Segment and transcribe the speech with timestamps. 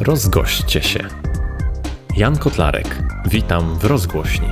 [0.00, 1.00] Rozgoście się.
[2.16, 3.02] Jan Kotlarek.
[3.26, 4.48] Witam w rozgłośni.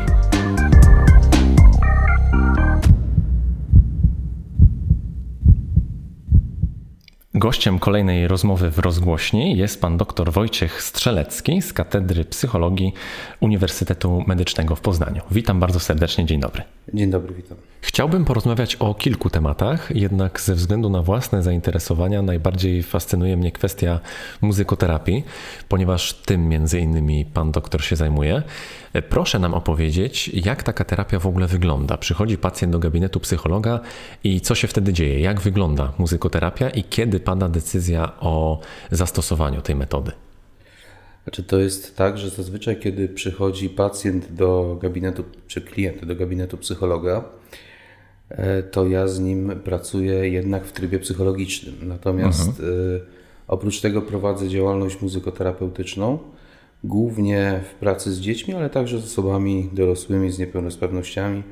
[7.34, 12.92] Gościem kolejnej rozmowy w rozgłośni jest pan dr Wojciech Strzelecki z Katedry Psychologii
[13.40, 15.22] Uniwersytetu Medycznego w Poznaniu.
[15.30, 16.77] Witam bardzo serdecznie, dzień dobry.
[16.94, 17.58] Dzień dobry, witam.
[17.80, 24.00] Chciałbym porozmawiać o kilku tematach, jednak ze względu na własne zainteresowania najbardziej fascynuje mnie kwestia
[24.40, 25.24] muzykoterapii,
[25.68, 28.42] ponieważ tym między innymi pan doktor się zajmuje.
[29.08, 31.96] Proszę nam opowiedzieć, jak taka terapia w ogóle wygląda.
[31.96, 33.80] Przychodzi pacjent do gabinetu psychologa
[34.24, 35.20] i co się wtedy dzieje?
[35.20, 38.60] Jak wygląda muzykoterapia i kiedy pada decyzja o
[38.90, 40.12] zastosowaniu tej metody?
[41.28, 46.56] Znaczy to jest tak, że zazwyczaj kiedy przychodzi pacjent do gabinetu, czy klient do gabinetu
[46.56, 47.24] psychologa,
[48.28, 51.74] e, to ja z nim pracuję jednak w trybie psychologicznym.
[51.82, 52.68] Natomiast mhm.
[52.68, 53.00] E,
[53.48, 56.18] oprócz tego prowadzę działalność muzykoterapeutyczną,
[56.84, 61.42] głównie w pracy z dziećmi, ale także z osobami dorosłymi z niepełnosprawnościami.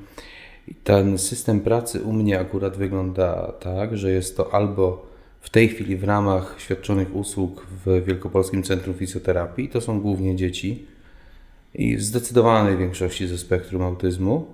[0.69, 5.06] I ten system pracy u mnie akurat wygląda tak, że jest to albo
[5.47, 10.87] w tej chwili w ramach świadczonych usług w Wielkopolskim Centrum Fizjoterapii to są głównie dzieci
[11.75, 14.47] i w zdecydowanej większości ze spektrum autyzmu.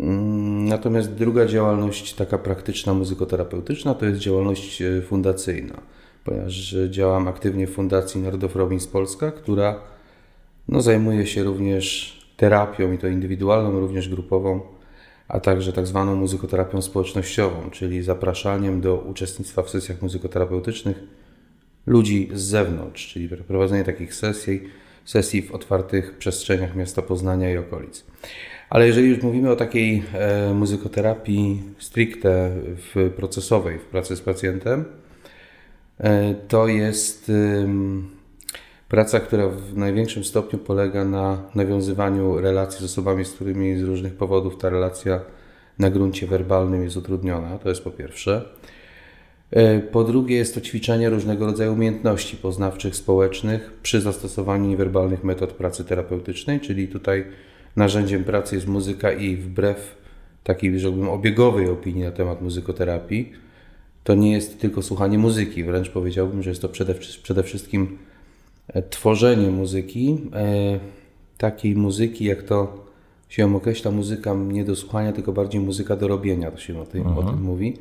[0.00, 5.80] Mm, natomiast druga działalność, taka praktyczna, muzykoterapeutyczna, to jest działalność e, fundacyjna,
[6.24, 9.80] ponieważ działam aktywnie w Fundacji Narodów Robins Polska, która
[10.68, 14.60] no, zajmuje się również terapią i to indywidualną, również grupową
[15.32, 21.02] a także tak zwaną muzykoterapią społecznościową, czyli zapraszaniem do uczestnictwa w sesjach muzykoterapeutycznych
[21.86, 24.62] ludzi z zewnątrz, czyli prowadzenie takich sesji,
[25.04, 28.04] sesji w otwartych przestrzeniach miasta Poznania i okolic.
[28.70, 34.84] Ale jeżeli już mówimy o takiej e, muzykoterapii stricte w procesowej, w pracy z pacjentem,
[35.98, 37.32] e, to jest
[38.92, 44.14] Praca, która w największym stopniu polega na nawiązywaniu relacji z osobami, z którymi z różnych
[44.14, 45.20] powodów ta relacja
[45.78, 47.58] na gruncie werbalnym jest utrudniona.
[47.58, 48.44] To jest po pierwsze.
[49.50, 55.52] E, po drugie, jest to ćwiczenie różnego rodzaju umiejętności poznawczych, społecznych przy zastosowaniu niewerbalnych metod
[55.52, 57.24] pracy terapeutycznej, czyli tutaj
[57.76, 59.96] narzędziem pracy jest muzyka i wbrew
[60.44, 63.32] takiej, rzekłbym, obiegowej opinii na temat muzykoterapii,
[64.04, 67.98] to nie jest tylko słuchanie muzyki, wręcz powiedziałbym, że jest to przede, przede wszystkim
[68.90, 70.78] tworzenie muzyki, e,
[71.38, 72.84] takiej muzyki, jak to
[73.28, 77.06] się określa, muzyka nie do słuchania, tylko bardziej muzyka do robienia, to się o tym,
[77.06, 77.76] o tym mówi.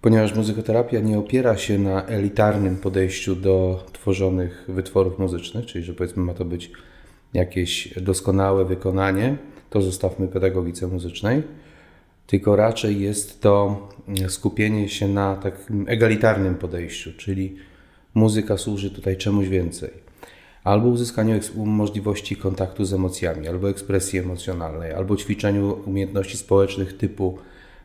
[0.00, 6.22] Ponieważ muzykoterapia nie opiera się na elitarnym podejściu do tworzonych wytworów muzycznych, czyli że powiedzmy
[6.22, 6.70] ma to być
[7.34, 9.36] jakieś doskonałe wykonanie,
[9.70, 11.42] to zostawmy pedagogice muzycznej,
[12.26, 13.88] tylko raczej jest to
[14.28, 17.56] skupienie się na takim egalitarnym podejściu, czyli
[18.14, 20.03] muzyka służy tutaj czemuś więcej
[20.64, 27.38] albo uzyskaniu możliwości kontaktu z emocjami, albo ekspresji emocjonalnej, albo ćwiczeniu umiejętności społecznych typu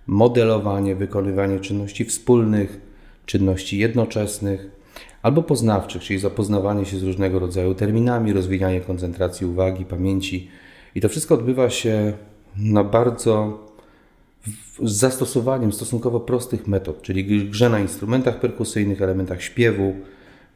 [0.07, 2.81] modelowanie, wykonywanie czynności wspólnych,
[3.25, 4.71] czynności jednoczesnych,
[5.21, 10.47] albo poznawczych, czyli zapoznawanie się z różnego rodzaju terminami, rozwijanie koncentracji uwagi, pamięci.
[10.95, 12.13] I to wszystko odbywa się
[12.57, 13.59] na bardzo
[14.83, 19.95] z zastosowaniem stosunkowo prostych metod, czyli grze na instrumentach perkusyjnych, elementach śpiewu,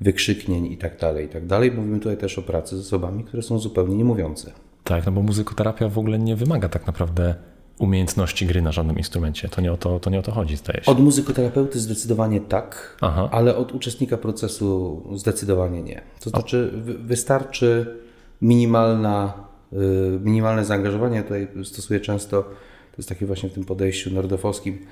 [0.03, 1.71] wykrzyknień i tak dalej, i tak dalej.
[1.71, 4.51] Mówimy tutaj też o pracy z osobami, które są zupełnie niemówiące.
[4.83, 7.35] Tak, no bo muzykoterapia w ogóle nie wymaga tak naprawdę
[7.79, 9.49] umiejętności gry na żadnym instrumencie.
[9.49, 10.91] To nie o to, to, nie o to chodzi, zdaje się.
[10.91, 13.29] Od muzykoterapeuty zdecydowanie tak, Aha.
[13.31, 16.01] ale od uczestnika procesu zdecydowanie nie.
[16.19, 17.97] To znaczy wystarczy
[18.41, 19.33] minimalna,
[19.73, 19.77] y,
[20.23, 21.23] minimalne zaangażowanie.
[21.23, 22.43] Tutaj stosuję często,
[22.91, 24.85] to jest takie właśnie w tym podejściu nordofowskim,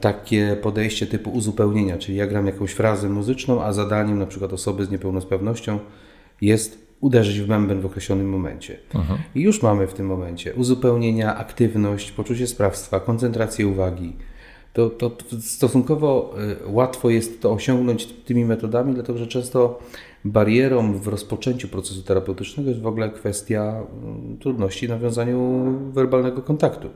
[0.00, 4.84] takie podejście typu uzupełnienia, czyli ja gram jakąś frazę muzyczną, a zadaniem na przykład osoby
[4.84, 5.78] z niepełnosprawnością
[6.40, 8.78] jest uderzyć w bęben w określonym momencie.
[8.94, 9.18] Aha.
[9.34, 14.16] I już mamy w tym momencie uzupełnienia, aktywność, poczucie sprawstwa, koncentrację uwagi.
[14.72, 16.34] To, to stosunkowo
[16.66, 19.78] y, łatwo jest to osiągnąć tymi metodami, dlatego że często
[20.24, 25.62] barierą w rozpoczęciu procesu terapeutycznego jest w ogóle kwestia mm, trudności w nawiązaniu
[25.92, 26.88] werbalnego kontaktu.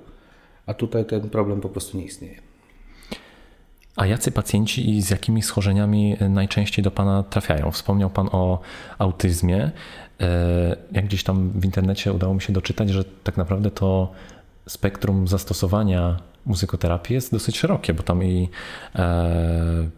[0.67, 2.54] A tutaj ten problem po prostu nie istnieje.
[3.97, 7.71] A jacy pacjenci i z jakimi schorzeniami najczęściej do Pana trafiają?
[7.71, 8.61] Wspomniał Pan o
[8.99, 9.71] autyzmie.
[10.21, 14.13] E, jak gdzieś tam w internecie udało mi się doczytać, że tak naprawdę to
[14.69, 18.49] spektrum zastosowania muzykoterapii jest dosyć szerokie, bo tam i,
[18.95, 19.89] e,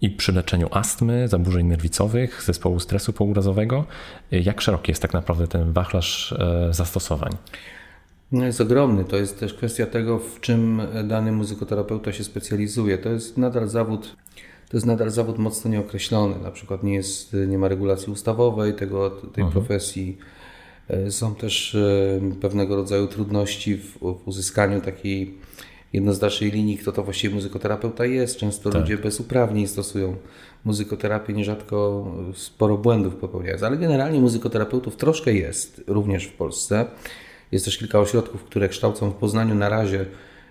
[0.00, 3.84] i przy leczeniu astmy, zaburzeń nerwicowych, zespołu stresu pourazowego.
[4.30, 7.32] Jak szeroki jest tak naprawdę ten wachlarz e, zastosowań?
[8.32, 9.04] No jest ogromny.
[9.04, 12.98] To jest też kwestia tego, w czym dany muzykoterapeuta się specjalizuje.
[12.98, 14.16] To jest nadal zawód,
[14.68, 16.34] to jest nadal zawód mocno nieokreślony.
[16.42, 20.18] Na przykład nie, jest, nie ma regulacji ustawowej tego, tej profesji.
[20.88, 25.38] E, Są też e, pewnego rodzaju trudności w, w uzyskaniu takiej
[25.92, 28.36] jednoznacznej linii, kto to właściwie muzykoterapeuta jest.
[28.36, 30.16] Często ludzie bez uprawnień stosują
[30.64, 33.62] muzykoterapię, nierzadko sporo błędów popełniając.
[33.62, 36.86] Ale generalnie muzykoterapeutów troszkę jest, również w Polsce.
[37.52, 40.06] Jest też kilka ośrodków, które kształcą w Poznaniu na razie.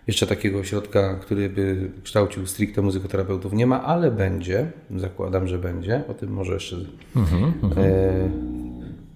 [0.07, 4.71] Jeszcze takiego ośrodka, który by kształcił stricte muzykoterapeutów nie ma, ale będzie.
[4.95, 6.03] Zakładam, że będzie.
[6.07, 6.75] O tym może jeszcze
[7.77, 8.29] e,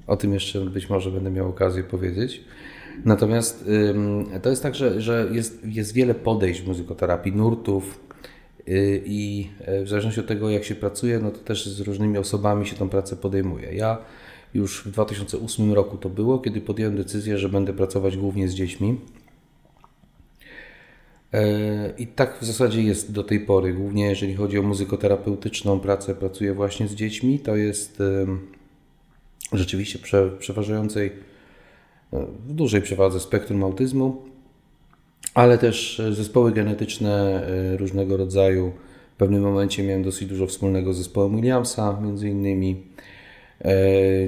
[0.07, 2.43] o tym jeszcze być może będę miał okazję powiedzieć.
[3.05, 3.69] Natomiast
[4.41, 7.99] to jest tak, że, że jest, jest wiele podejść w muzykoterapii, nurtów
[8.67, 9.49] y, i
[9.81, 12.75] y, w zależności od tego, jak się pracuje, no to też z różnymi osobami się
[12.75, 13.73] tą pracę podejmuje.
[13.73, 13.97] Ja
[14.53, 18.97] już w 2008 roku to było, kiedy podjąłem decyzję, że będę pracować głównie z dziećmi.
[21.33, 23.73] E, I tak w zasadzie jest do tej pory.
[23.73, 27.39] Głównie jeżeli chodzi o muzykoterapeutyczną pracę, pracuję właśnie z dziećmi.
[27.39, 28.01] To jest
[29.53, 31.11] rzeczywiście prze, przeważającej,
[32.13, 34.21] e, w dużej przewadze spektrum autyzmu,
[35.33, 38.71] ale też zespoły genetyczne e, różnego rodzaju.
[39.13, 42.83] W pewnym momencie miałem dosyć dużo wspólnego z zespołem Williamsa, między innymi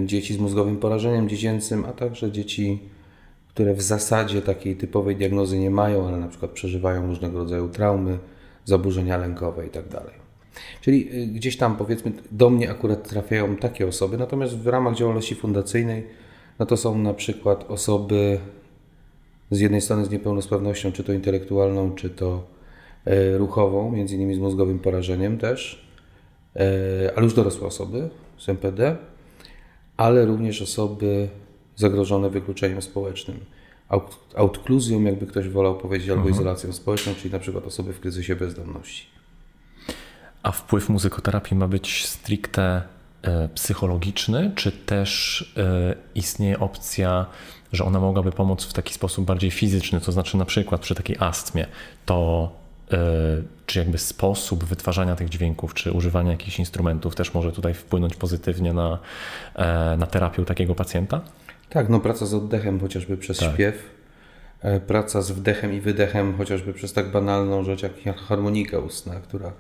[0.06, 2.80] dzieci z mózgowym porażeniem dziecięcym, a także dzieci,
[3.48, 8.20] które w zasadzie takiej typowej diagnozy nie mają, ale na przykład przeżywają różnego rodzaju traumy,
[8.66, 9.90] zaburzenia lękowe itd.
[9.90, 10.12] Tak
[10.82, 15.36] Czyli y, gdzieś tam powiedzmy do mnie akurat trafiają takie osoby, natomiast w ramach działalności
[15.36, 16.04] fundacyjnej
[16.60, 18.40] no to są na przykład osoby
[19.52, 22.48] z jednej strony z niepełnosprawnością, czy to intelektualną, czy to
[23.06, 25.88] e, ruchową, między innymi z mózgowym porażeniem też,
[26.56, 26.60] e,
[27.16, 28.98] ale już dorosłe osoby z MPD,
[29.98, 31.30] ale również osoby
[31.76, 33.40] zagrożone wykluczeniem społecznym,
[34.36, 39.08] outkluzją, jakby ktoś wolał powiedzieć, albo izolacją społeczną, czyli na przykład osoby w kryzysie bezdomności.
[40.44, 42.82] A wpływ muzykoterapii ma być stricte
[43.22, 47.26] e, psychologiczny, czy też e, istnieje opcja,
[47.72, 51.16] że ona mogłaby pomóc w taki sposób bardziej fizyczny, to znaczy na przykład przy takiej
[51.20, 51.68] astmie,
[52.06, 52.52] to
[53.66, 58.74] czy jakby sposób wytwarzania tych dźwięków, czy używania jakichś instrumentów też może tutaj wpłynąć pozytywnie
[58.74, 59.00] na,
[59.98, 61.22] na terapię u takiego pacjenta?
[61.70, 63.54] Tak, no praca z oddechem chociażby przez tak.
[63.54, 63.90] śpiew,
[64.88, 69.52] praca z wdechem i wydechem chociażby przez tak banalną rzecz jak harmonika ustna, która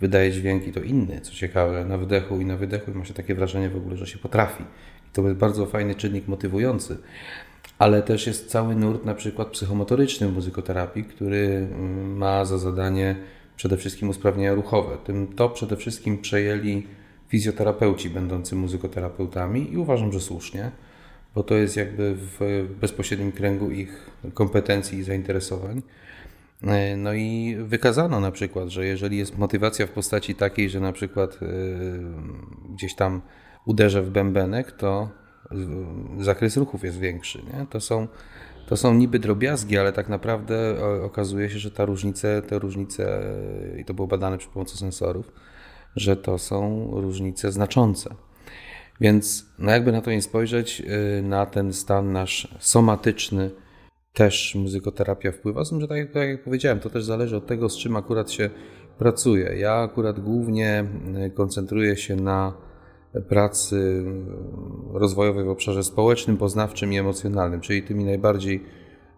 [0.00, 3.34] wydaje dźwięki, to inny, co ciekawe, na wdechu i na wydechu i ma się takie
[3.34, 4.62] wrażenie w ogóle, że się potrafi.
[5.08, 6.98] I to jest bardzo fajny czynnik motywujący.
[7.82, 13.16] Ale też jest cały nurt na przykład psychomotoryczny muzykoterapii, który mm, ma za zadanie
[13.56, 14.96] przede wszystkim usprawnienia ruchowe.
[15.04, 16.86] Tym to przede wszystkim przejęli
[17.28, 20.70] fizjoterapeuci będący muzykoterapeutami i uważam, że słusznie,
[21.34, 25.82] bo to jest jakby w bezpośrednim kręgu ich kompetencji i zainteresowań.
[26.62, 30.92] E, no i wykazano na przykład, że jeżeli jest motywacja w postaci takiej, że na
[30.92, 31.46] przykład e,
[32.74, 33.22] gdzieś tam
[33.66, 35.21] uderzę w bębenek, to
[36.18, 37.42] zakres ruchów jest większy.
[37.42, 37.66] Nie?
[37.70, 38.08] To, są,
[38.66, 43.22] to są niby drobiazgi, ale tak naprawdę okazuje się, że ta różnice, te różnice,
[43.78, 45.32] i to było badane przy pomocy sensorów,
[45.96, 48.14] że to są różnice znaczące.
[49.00, 53.50] Więc no jakby na to nie spojrzeć, e, na ten stan nasz somatyczny,
[54.12, 55.64] też muzykoterapia wpływa.
[55.64, 58.50] Z że tak tak jak powiedziałem, to też zależy od tego, z czym akurat się
[58.98, 59.56] pracuje.
[59.58, 62.52] Ja akurat głównie e, koncentruję się na
[63.20, 64.04] pracy
[64.92, 68.64] rozwojowej w obszarze społecznym, poznawczym i emocjonalnym, czyli tymi najbardziej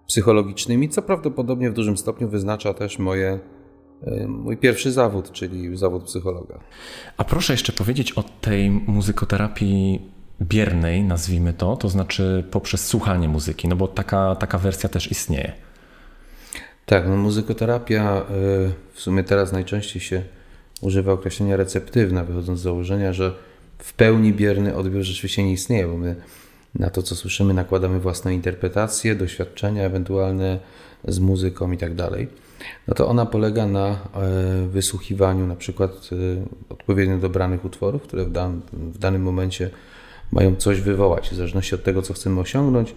[0.07, 3.39] psychologicznymi, co prawdopodobnie w dużym stopniu wyznacza też moje,
[4.03, 6.59] e, mój pierwszy zawód, czyli zawód psychologa.
[7.17, 10.11] A proszę jeszcze powiedzieć o tej muzykoterapii
[10.43, 15.53] biernej, nazwijmy to, to znaczy poprzez słuchanie muzyki, no bo taka, taka wersja też istnieje.
[16.87, 18.25] Tak, no muzykoterapia y,
[18.93, 20.23] w sumie teraz najczęściej się
[20.81, 23.35] używa określenia receptywna, wychodząc z założenia, że
[23.79, 26.17] w pełni bierny odbiór rzeczywiście nie istnieje, bo my
[26.75, 30.59] na to, co słyszymy, nakładamy własne interpretacje, doświadczenia ewentualne
[31.09, 32.29] z muzyką i tak dalej.
[32.89, 33.97] No to ona polega na e,
[34.69, 36.17] wysłuchiwaniu na przykład e,
[36.69, 39.71] odpowiednio dobranych utworów, które w, dan w danym momencie
[40.33, 42.95] mają coś wywołać, w zależności od tego, co chcemy osiągnąć.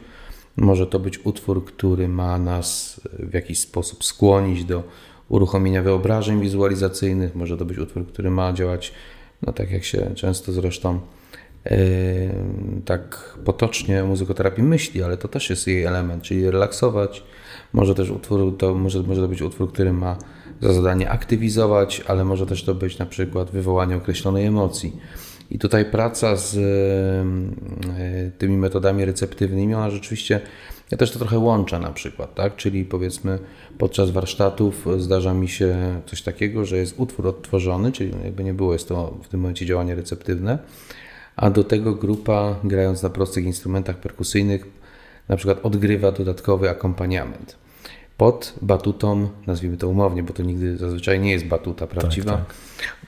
[0.57, 4.83] Może to być utwór, który ma nas w jakiś sposób skłonić do
[5.29, 8.93] uruchomienia wyobrażeń wizualizacyjnych, może to być utwór, który ma działać,
[9.41, 10.99] no tak jak się często zresztą
[11.65, 11.71] yy,
[12.85, 17.23] tak potocznie muzykoterapii myśli, ale to też jest jej element, czyli relaksować.
[17.73, 20.17] Może też utwór, to może, może to być utwór, który ma
[20.61, 24.99] za zadanie aktywizować, ale może też to być na przykład wywołanie określonej emocji.
[25.51, 30.41] I tutaj praca z e, tymi metodami receptywnymi, ona rzeczywiście,
[30.91, 32.55] ja też to trochę łączę na przykład, tak?
[32.55, 33.39] Czyli powiedzmy
[33.77, 38.73] podczas warsztatów zdarza mi się coś takiego, że jest utwór odtworzony, czyli jakby nie było,
[38.73, 40.59] jest to w tym momencie działanie receptywne,
[41.35, 44.65] a do tego grupa grając na prostych instrumentach perkusyjnych
[45.29, 47.66] na przykład odgrywa dodatkowy akompaniament
[48.17, 52.53] pod batutą, nazwijmy to umownie, bo to nigdy zazwyczaj nie jest batuta prawdziwa, tak.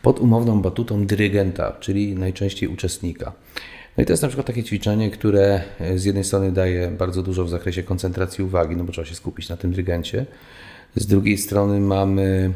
[0.02, 3.32] pod umowną batutą dyrygenta, czyli najczęściej uczestnika.
[3.98, 5.62] No i to jest na przykład takie ćwiczenie, które
[5.96, 9.50] z jednej strony daje bardzo dużo w zakresie koncentracji uwagi, no bo trzeba się skupić
[9.50, 10.26] na tym dyrygencie.
[10.96, 12.54] Z drugiej strony mamy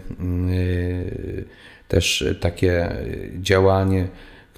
[0.49, 1.45] yy,
[1.87, 2.95] też takie
[3.41, 4.07] działanie,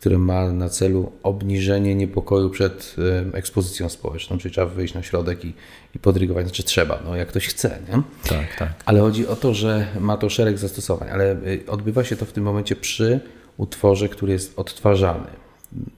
[0.06, 2.96] które ma na celu obniżenie niepokoju przed
[3.34, 5.54] ekspozycją społeczną, czyli trzeba wyjść na środek i,
[5.96, 8.02] i podrygować, znaczy trzeba, no jak ktoś chce, nie?
[8.30, 8.74] Tak, tak.
[8.86, 12.32] Ale chodzi o to, że ma to szereg zastosowań, ale y, odbywa się to w
[12.32, 13.20] tym momencie przy
[13.58, 15.28] utworze, który jest odtwarzany.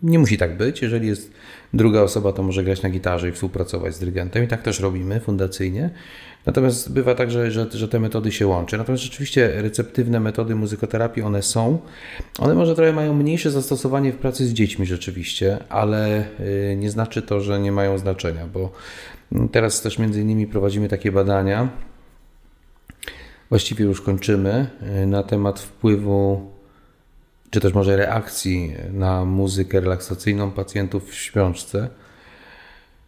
[0.03, 1.31] Nie musi tak być, jeżeli jest
[1.73, 5.19] druga osoba, to może grać na gitarze i współpracować z dyrygentem i tak też robimy
[5.19, 5.89] fundacyjnie.
[6.45, 8.77] Natomiast bywa tak, że, że, że, te metody się łączą.
[8.77, 11.79] Natomiast rzeczywiście receptywne metody muzykoterapii one są.
[12.39, 17.21] One może trochę mają mniejsze zastosowanie w pracy z dziećmi rzeczywiście, ale y, nie znaczy
[17.21, 18.71] to, że nie mają znaczenia, bo
[19.51, 21.69] teraz też między innymi prowadzimy takie badania,
[23.49, 24.67] właściwie już kończymy,
[25.03, 26.51] y, na temat wpływu
[27.57, 31.89] czy też może reakcji na muzykę relaksacyjną pacjentów w śpiączce.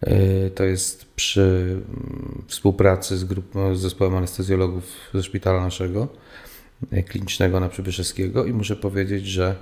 [0.07, 6.07] Y, to jest przy mm, współpracy z, grupą, z zespołem anestezjologów ze szpitala naszego
[6.93, 9.55] y, klinicznego na Przybyszewskiego i muszę powiedzieć, że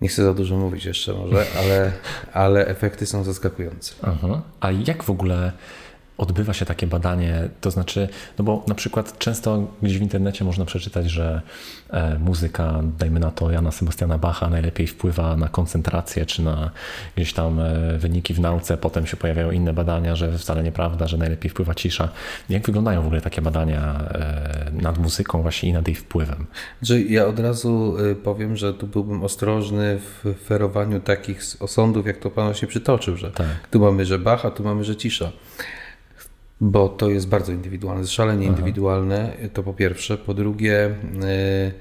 [0.00, 1.92] nie chcę za dużo mówić jeszcze może, ale,
[2.32, 3.94] ale efekty są zaskakujące.
[4.02, 4.42] Aha.
[4.60, 5.52] A jak w ogóle
[6.20, 7.48] odbywa się takie badanie?
[7.60, 8.08] To znaczy,
[8.38, 11.42] no bo na przykład często gdzieś w internecie można przeczytać, że
[11.90, 16.70] e, muzyka, dajmy na to Jana Sebastiana Bacha, najlepiej wpływa na koncentrację, czy na
[17.16, 18.76] gdzieś tam e, wyniki w nauce.
[18.76, 22.08] Potem się pojawiają inne badania, że wcale nieprawda, że najlepiej wpływa cisza.
[22.48, 26.46] Jak wyglądają w ogóle takie badania e, nad muzyką właśnie i nad jej wpływem?
[26.82, 32.30] Że ja od razu powiem, że tu byłbym ostrożny w ferowaniu takich osądów, jak to
[32.30, 33.46] Pan się przytoczył, że tak.
[33.70, 35.32] tu mamy, że Bacha, tu mamy, że cisza
[36.60, 38.50] bo to jest bardzo indywidualne, szalenie Aha.
[38.50, 40.18] indywidualne, to po pierwsze.
[40.18, 40.84] Po drugie,
[41.22, 41.72] e,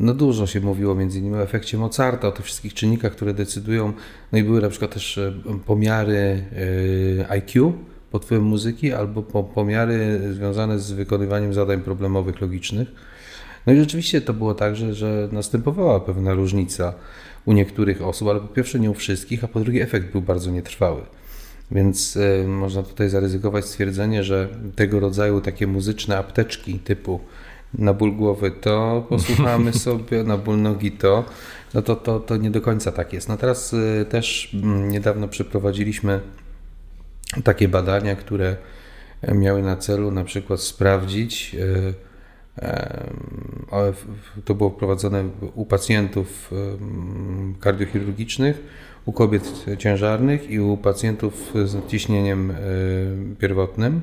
[0.00, 3.92] no dużo się mówiło między innymi o efekcie Mozarta, o tych wszystkich czynnikach, które decydują.
[4.32, 5.32] No i były na przykład też e,
[5.66, 6.44] pomiary
[7.20, 7.72] e, IQ
[8.10, 12.88] pod wpływem muzyki albo pomiary związane z wykonywaniem zadań problemowych, logicznych.
[13.66, 16.94] No i rzeczywiście to było tak, że, że następowała pewna różnica
[17.44, 20.50] u niektórych osób, ale po pierwsze nie u wszystkich, a po drugie efekt był bardzo
[20.50, 21.02] nietrwały.
[21.74, 27.20] Więc y, można tutaj zaryzykować stwierdzenie, że tego rodzaju takie muzyczne apteczki typu
[27.74, 31.24] na ból głowy to posłuchamy sobie, na ból nogi to,
[31.74, 33.28] no to, to, to nie do końca tak jest.
[33.28, 36.20] No teraz y, też mm, niedawno przeprowadziliśmy
[37.44, 38.56] takie badania, które
[39.34, 41.94] miały na celu na przykład sprawdzić, y,
[44.44, 46.50] to było prowadzone u pacjentów
[47.60, 48.62] kardiochirurgicznych,
[49.06, 52.54] u kobiet ciężarnych i u pacjentów z ciśnieniem e,
[53.38, 54.00] pierwotnym.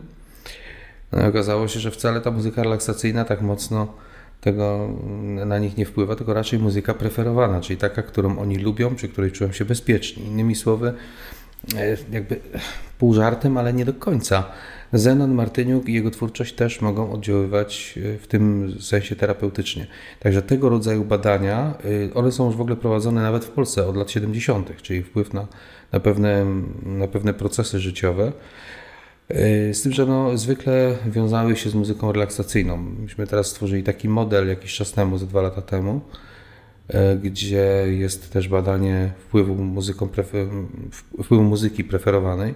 [1.12, 3.88] No okazało się, że wcale ta muzyka relaksacyjna tak mocno
[4.42, 4.90] tego
[5.46, 9.32] na nich nie wpływa, tylko raczej muzyka preferowana, czyli taka, którą oni lubią, przy której
[9.32, 10.26] czują się bezpieczni.
[10.26, 10.94] Innymi słowy,
[11.78, 12.40] e, jakby
[13.00, 14.44] pół żartem, ale nie do końca.
[14.94, 19.88] Zenon Martyniuk i jego twórczość też mogą oddziaływać e, w tym sensie terapeutycznie.
[20.20, 21.74] Także tego rodzaju badania,
[22.10, 25.34] e, one są już w ogóle prowadzone nawet w Polsce od lat 70., czyli wpływ
[25.34, 25.48] na,
[25.92, 26.46] na, pewne,
[26.86, 28.32] na pewne procesy życiowe.
[29.30, 32.78] E, z tym, że no, zwykle wiązały się z muzyką relaksacyjną.
[32.78, 36.02] Myśmy teraz stworzyli taki model jakiś czas temu, ze dwa lata temu,
[37.24, 40.10] gdzie jest też badanie wpływu, muzyką,
[41.24, 42.54] wpływu muzyki preferowanej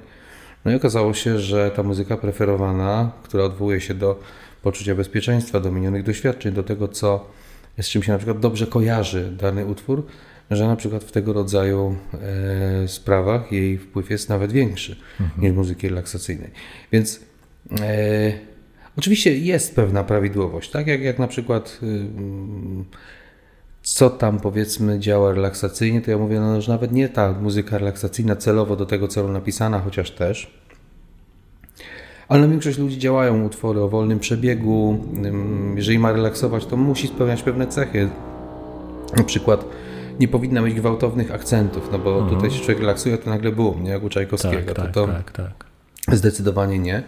[0.65, 4.19] no i okazało się, że ta muzyka preferowana, która odwołuje się do
[4.61, 7.29] poczucia bezpieczeństwa, do minionych doświadczeń, do tego, co
[7.81, 10.05] z czym się na przykład dobrze kojarzy dany utwór,
[10.51, 11.95] że na przykład w tego rodzaju
[12.83, 15.41] e, sprawach jej wpływ jest nawet większy mhm.
[15.41, 16.51] niż muzyki relaksacyjnej.
[16.91, 17.19] Więc
[17.81, 18.33] e,
[18.97, 22.05] oczywiście jest pewna prawidłowość, tak jak, jak na przykład y,
[23.85, 28.35] co tam powiedzmy działa relaksacyjnie, to ja mówię, no że nawet nie ta muzyka relaksacyjna
[28.35, 30.59] celowo do tego celu napisana, chociaż też.
[32.27, 34.99] Ale na większość ludzi działają utwory o wolnym przebiegu.
[35.75, 38.09] Jeżeli ma relaksować, to musi spełniać pewne cechy.
[39.17, 39.65] Na przykład
[40.19, 42.35] nie powinna mieć gwałtownych akcentów, no bo mhm.
[42.35, 44.73] tutaj się człowiek relaksuje, to nagle boom, nie jak u Czajkowskiego.
[44.73, 45.65] Tak, to, tak, to tak, tak.
[46.17, 47.03] Zdecydowanie nie.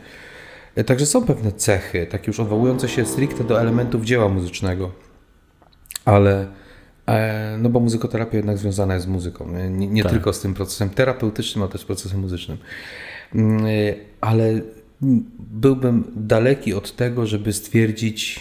[0.86, 4.92] Także są pewne cechy, takie już odwołujące się stricte do elementów dzieła muzycznego,
[6.06, 6.67] ale E,
[7.60, 10.12] No bo muzykoterapia jednak związana jest z muzyką, nie, nie, Tak.
[10.12, 12.58] tylko z tym procesem terapeutycznym, ale też procesem muzycznym.
[13.36, 13.70] Mm, e,
[14.22, 14.62] Ale
[15.40, 18.40] byłbym daleki od tego, żeby stwierdzić,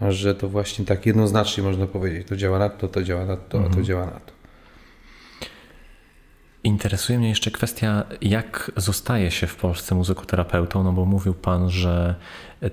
[0.00, 3.64] że to właśnie tak jednoznacznie można powiedzieć, to działa na to, to działa na to,
[3.66, 4.41] a to działa na to.
[6.64, 12.14] Interesuje mnie jeszcze kwestia, jak zostaje się w Polsce muzykoterapeutą, no bo mówił Pan, że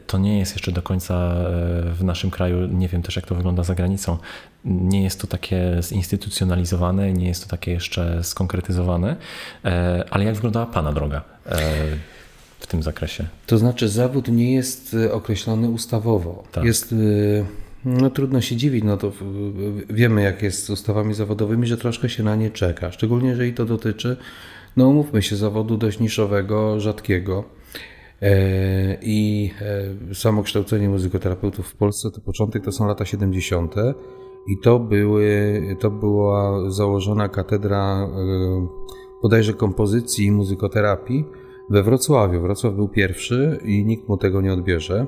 [0.08, 3.36] to nie jest jeszcze do końca e, w naszym kraju, nie wiem też jak to
[3.36, 4.17] wygląda za granicą,
[4.65, 9.15] nie jest to takie zinstytucjonalizowane, nie jest to takie jeszcze skonkretyzowane,
[9.65, 11.60] e, ale jak wyglądała Pana droga e,
[12.60, 13.25] w tym zakresie?
[13.46, 16.43] To znaczy, zawód nie jest określony ustawowo.
[16.51, 16.63] Tak.
[16.63, 16.96] Jest,
[17.86, 19.12] no trudno się dziwić, no to
[19.89, 22.91] wiemy, jak jest z ustawami zawodowymi, że troszkę się na nie czeka.
[22.91, 24.17] Szczególnie, jeżeli to dotyczy,
[24.77, 27.43] no umówmy się, zawodu dość niszowego, rzadkiego.
[28.21, 29.51] E, I
[30.12, 33.75] e, samo kształcenie muzykoterapeutów w Polsce, to początek to są lata 70.
[34.48, 38.67] I to, były, to była założona katedra e,
[39.21, 41.25] bodajże kompozycji i muzykoterapii
[41.69, 42.41] we Wrocławiu.
[42.41, 45.07] Wrocław był pierwszy i nikt mu tego nie odbierze.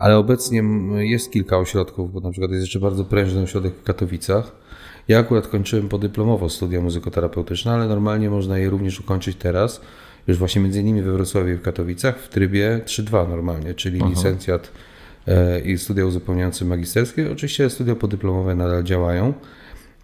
[0.00, 0.62] Ale obecnie
[0.98, 4.52] jest kilka ośrodków, bo na przykład jest jeszcze bardzo prężny ośrodek w Katowicach.
[5.08, 9.80] Ja akurat kończyłem podyplomowo studia muzykoterapeutyczne, ale normalnie można je również ukończyć teraz,
[10.26, 14.72] już właśnie między innymi we Wrocławiu i w Katowicach w trybie 3-2 normalnie, czyli licencjat
[15.26, 17.32] e, i studia uzupełniające magisterskie.
[17.32, 19.34] Oczywiście studia podyplomowe nadal działają.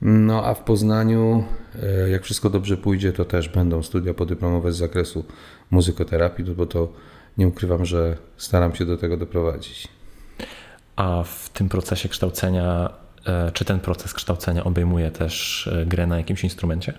[0.03, 1.45] No a w Poznaniu,
[1.83, 5.25] e, jak wszystko dobrze pójdzie, to też będą studia podyplomowe z zakresu
[5.71, 6.93] muzykoterapii, no bo to
[7.39, 9.89] nie ukrywam, że staram się do tego doprowadzić.
[10.97, 12.91] A w tym procesie kształcenia,
[13.27, 16.93] e, czy ten proces kształcenia obejmuje też e, grę na jakimś instrumencie?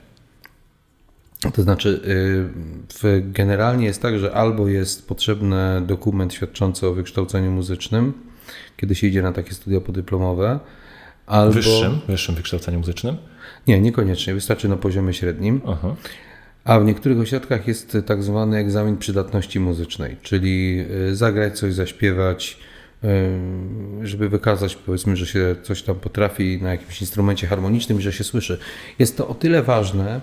[1.53, 2.01] To znaczy,
[3.03, 8.13] y, generalnie jest tak, że albo jest potrzebny dokument świadczący o wykształceniu muzycznym,
[8.77, 10.59] kiedy się idzie na takie studia podyplomowe,
[11.25, 11.53] albo.
[11.53, 13.17] Wyższym, wyższym wykształceniu muzycznym?
[13.67, 15.61] Nie, niekoniecznie, wystarczy na poziomie średnim.
[15.67, 15.95] Aha.
[16.67, 22.59] A w niektórych ośrodkach jest tak zwany egzamin przydatności muzycznej, czyli y, zagrać coś, zaśpiewać,
[23.03, 23.07] y,
[24.07, 28.59] żeby wykazać, powiedzmy, że się coś tam potrafi na jakimś instrumencie harmonicznym że się słyszy.
[28.99, 30.21] Jest to o tyle ważne,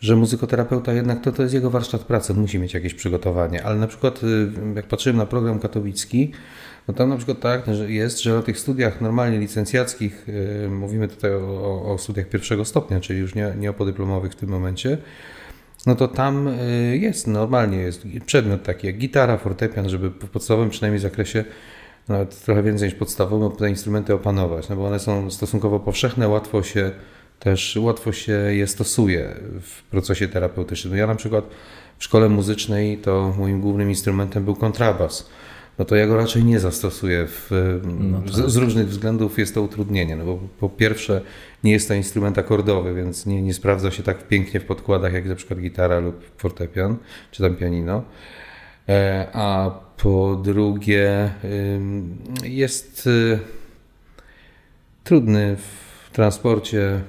[0.00, 3.86] że muzykoterapeuta jednak to, to jest jego warsztat pracy, musi mieć jakieś przygotowanie, ale na
[3.86, 6.32] przykład y, jak patrzyłem na program katowicki,
[6.88, 10.26] no tam na przykład tak jest, że na tych studiach normalnie licencjackich,
[10.70, 14.48] mówimy tutaj o, o studiach pierwszego stopnia, czyli już nie, nie o podyplomowych w tym
[14.48, 14.98] momencie,
[15.86, 20.70] no to tam y, jest, normalnie jest przedmiot taki jak gitara, fortepian, żeby w podstawowym
[20.70, 21.44] przynajmniej zakresie,
[22.08, 26.62] nawet trochę więcej niż podstawowym, te instrumenty opanować, no bo one są stosunkowo powszechne, łatwo
[26.62, 26.90] się
[27.38, 30.92] też, łatwo się je stosuje w procesie terapeutycznym.
[30.92, 31.44] No ja na przykład
[31.98, 35.30] w szkole muzycznej to moim głównym instrumentem był kontrabas.
[35.78, 37.26] No to ja go raczej nie zastosuję.
[37.26, 37.50] W,
[38.26, 40.16] z, z różnych względów jest to utrudnienie.
[40.16, 41.20] No bo po pierwsze
[41.64, 45.26] nie jest to instrument akordowy, więc nie, nie sprawdza się tak pięknie w podkładach jak
[45.26, 46.96] na przykład gitara lub fortepian,
[47.30, 48.02] czy tam pianino.
[48.88, 51.30] E, A po drugie
[52.44, 53.38] jest y,
[55.04, 57.00] trudny w transporcie,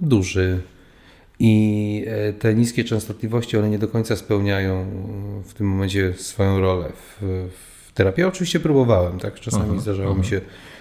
[0.00, 0.60] duży
[1.38, 4.86] i e, te niskie częstotliwości one nie do końca spełniają
[5.44, 7.67] w tym momencie swoją rolę w, w
[7.98, 8.22] terapii.
[8.22, 9.40] Ja oczywiście próbowałem, tak?
[9.40, 10.40] Czasami zdarzało mi się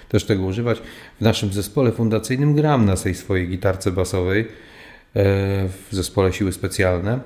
[0.09, 0.81] też tego używać.
[1.19, 4.45] W naszym zespole fundacyjnym gram na tej swojej gitarce basowej e,
[5.67, 7.19] w zespole Siły Specjalne.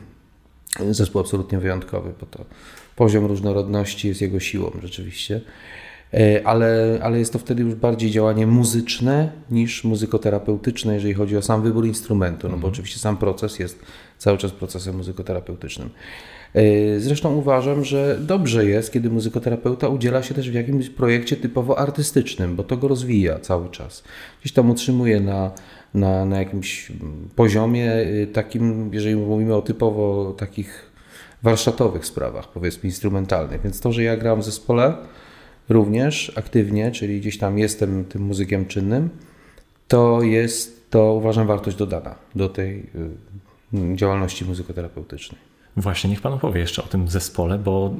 [0.90, 2.44] Zespół absolutnie wyjątkowy, bo to
[2.96, 5.40] poziom różnorodności jest jego siłą rzeczywiście.
[6.14, 11.42] E, Ale, ale jest to wtedy już bardziej działanie muzyczne niż muzykoterapeutyczne, jeżeli chodzi o
[11.42, 13.82] sam wybór instrumentu, no bo oczywiście sam proces jest
[14.18, 15.90] cały czas procesem muzykoterapeutycznym.
[16.56, 21.78] E, Zresztą uważam, że dobrze jest, kiedy muzykoterapeuta udziela się też w jakimś projekcie typowo
[21.78, 24.04] artystycznym, bo to go rozwija cały czas.
[24.40, 25.52] Gdzieś tam utrzymuje na,
[25.94, 26.92] na, na jakimś
[27.36, 30.90] poziomie y, takim, jeżeli mówimy o typowo takich
[31.42, 33.62] warsztatowych sprawach, powiedzmy instrumentalnych.
[33.62, 34.94] Więc to, że ja gram w zespole
[35.68, 39.08] również aktywnie, czyli gdzieś tam jestem tym muzykiem czynnym,
[39.88, 42.86] to jest to uważam wartość dodana do tej
[43.74, 45.45] y, działalności muzykoterapeutycznej.
[45.76, 47.94] Właśnie, niech Pan opowie jeszcze o tym zespole, bo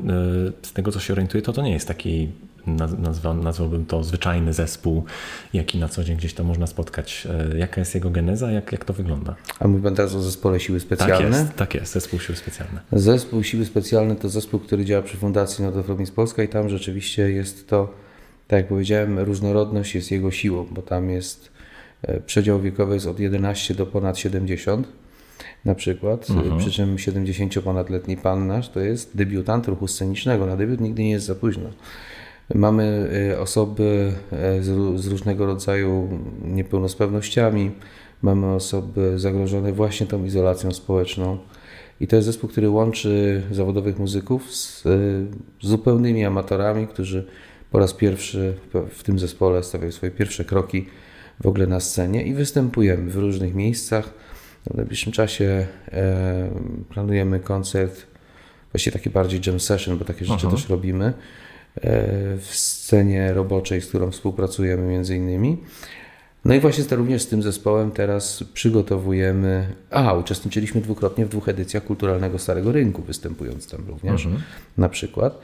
[0.62, 2.28] y, z tego co się orientuję, to to nie jest taki,
[2.66, 5.04] naz- nazwa, nazwałbym to zwyczajny zespół,
[5.52, 7.26] jaki na co dzień gdzieś tam można spotkać.
[7.54, 9.34] Y, Jaka jest jego geneza, jak, jak to wygląda?
[9.60, 11.38] A mówimy teraz o zespole Siły Tak Specjalne.
[11.38, 12.80] jest, tak jest, zespół siły specjalne.
[12.92, 17.68] Zespół Siły Specjalne to zespół, który działa przy Fundacji Narodowej Polska i tam rzeczywiście jest
[17.68, 17.94] to,
[18.48, 21.50] tak jak powiedziałem, różnorodność jest jego siłą, bo tam jest
[22.02, 24.88] e, przedział wiekowy jest od 11 do ponad 70
[25.64, 26.58] na przykład, Mhm.
[26.58, 30.46] przy czym 70 ponadletni pan nasz to jest debiutant ruchu scenicznego.
[30.46, 31.70] Na debiut nigdy nie jest za późno.
[32.54, 36.08] Mamy y, osoby e, z, z różnego rodzaju
[36.44, 37.70] niepełnosprawnościami,
[38.22, 41.38] mamy osoby zagrożone właśnie tą izolacją społeczną.
[42.00, 44.84] I to jest zespół, który łączy zawodowych muzyków z
[45.60, 47.26] zupełnymi amatorami, którzy
[47.70, 48.54] po raz pierwszy
[48.90, 50.86] w tym zespole stawiają swoje pierwsze kroki
[51.40, 54.14] w ogóle na scenie i występujemy w różnych miejscach.
[54.70, 56.50] W najbliższym czasie e,
[56.88, 58.06] planujemy koncert,
[58.72, 60.56] właściwie taki bardziej jam session, bo takie rzeczy Aha.
[60.56, 61.12] też robimy e,
[62.36, 65.58] w scenie roboczej, z którą współpracujemy między innymi.
[66.44, 69.74] No i właśnie również z tym zespołem teraz przygotowujemy.
[69.90, 74.28] A, uczestniczyliśmy dwukrotnie w dwóch edycjach Kulturalnego Starego Rynku, występując tam również,
[74.78, 75.38] na przykład.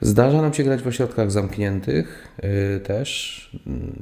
[0.00, 2.28] Zdarza nam się grać w ośrodkach zamkniętych
[2.76, 3.58] y, też,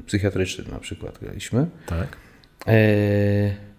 [0.06, 1.66] psychiatrycznych na przykład graliśmy.
[1.86, 2.16] Tak.
[2.66, 3.71] E,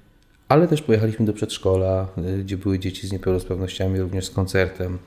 [0.53, 4.97] ale też pojechaliśmy do przedszkola, y, gdzie były dzieci z niepełnosprawnościami, również z koncertem.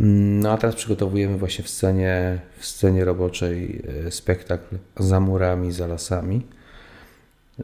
[0.00, 5.72] Mm, No a teraz przygotowujemy właśnie w scenie, w scenie roboczej e, spektakl za murami,
[5.72, 6.46] za lasami,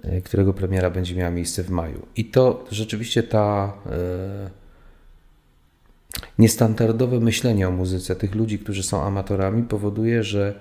[0.02, 2.06] e, którego premiera będzie miała miejsce w maju.
[2.16, 3.72] I to rzeczywiście ta
[6.38, 10.54] niestandardowe myślenie o muzyce tych ludzi, którzy są amatorami, powoduje, że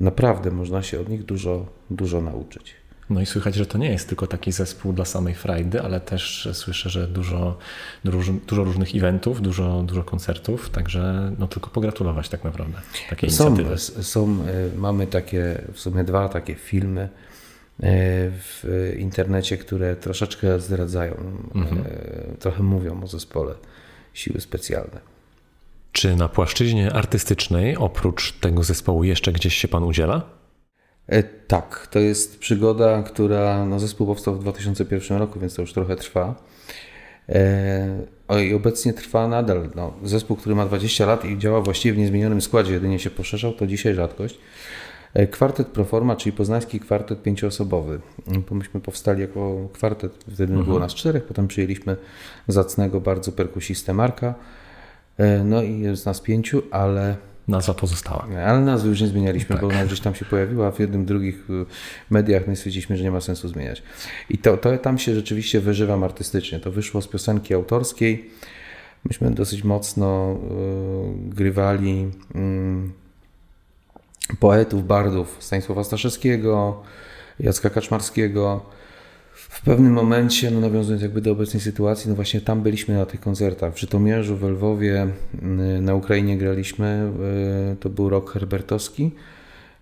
[0.00, 2.79] naprawdę można się od nich dużo, dużo nauczyć.
[3.10, 6.48] No i słychać, że to nie jest tylko taki zespół dla samej frajdy, ale też
[6.52, 7.58] słyszę, że dużo,
[8.04, 12.74] dużo, dużo różnych eventów, dużo, dużo koncertów, także no tylko pogratulować tak naprawdę
[13.10, 13.78] takiej Są, inicjatywy.
[14.02, 17.08] są, e, mamy takie, w sumie dwa takie filmy e,
[18.30, 21.14] w internecie, które troszeczkę zdradzają,
[21.54, 23.54] e, trochę mówią o zespole
[24.14, 25.00] Siły Specjalne.
[25.92, 30.39] Czy na płaszczyźnie artystycznej, oprócz tego zespołu, jeszcze gdzieś się pan udziela?
[31.10, 35.72] E, Tak, to jest przygoda, która, no zespół powstał w 2001 roku, więc to już
[35.72, 36.34] trochę trwa.
[37.28, 39.70] E, I obecnie trwa nadal.
[39.74, 43.52] No, zespół, który ma 20 lat i działa właściwie w niezmienionym składzie, jedynie się poszerzał,
[43.52, 44.38] to dzisiaj rzadkość.
[45.14, 48.00] E, Kwartet Proforma, czyli poznański kwartet pięcioosobowy.
[48.50, 51.96] Bo myśmy powstali jako kwartet, wtedy było nas czterech, potem przyjęliśmy
[52.48, 54.34] zacnego bardzo perkusistę Marka.
[55.44, 57.16] No i jest nas pięciu, ale
[57.50, 58.26] Nazwa pozostała.
[58.46, 61.50] ale nazwy już nie zmienialiśmy, bo ona gdzieś tam się pojawiła, a w jednym, drugich
[61.50, 61.66] y,
[62.10, 63.82] mediach my stwierdziliśmy, że nie ma sensu zmieniać.
[64.30, 66.60] I to, to tam się rzeczywiście wyżywam artystycznie.
[66.60, 68.30] To wyszło z piosenki autorskiej.
[69.04, 72.10] Myśmy dosyć mocno y, grywali
[74.30, 76.82] y, poetów, bardów Stanisława Staszewskiego,
[77.40, 78.66] Jacka Kaczmarskiego.
[79.50, 83.20] W pewnym momencie, no nawiązując jakby do obecnej sytuacji, no właśnie tam byliśmy na tych
[83.20, 83.74] koncertach.
[83.74, 85.06] W Żytomierzu, w Lwowie,
[85.78, 87.12] y, na Ukrainie graliśmy.
[87.72, 89.10] y, To był rok herbertowski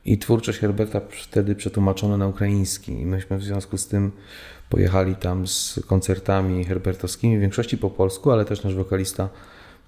[0.05, 2.93] i twórczość Herberta wtedy przetłumaczono na ukraiński.
[2.93, 4.13] I myśmy w związku z tym
[4.71, 9.29] pojechali tam z koncertami herbertowskimi, w większości po polsku, ale też nasz wokalista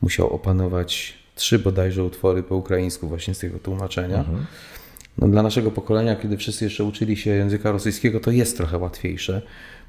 [0.03, 4.25] musiał opanować trzy bodajże utwory po ukraińsku właśnie z tego tłumaczenia.
[5.19, 9.43] No, dla naszego pokolenia, kiedy wszyscy jeszcze uczyli się języka rosyjskiego, to jest trochę łatwiejsze.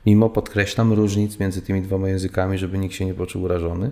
[0.05, 3.91] Mimo, podkreślam, różnic między tymi dwoma językami, żeby nikt się nie poczuł urażony.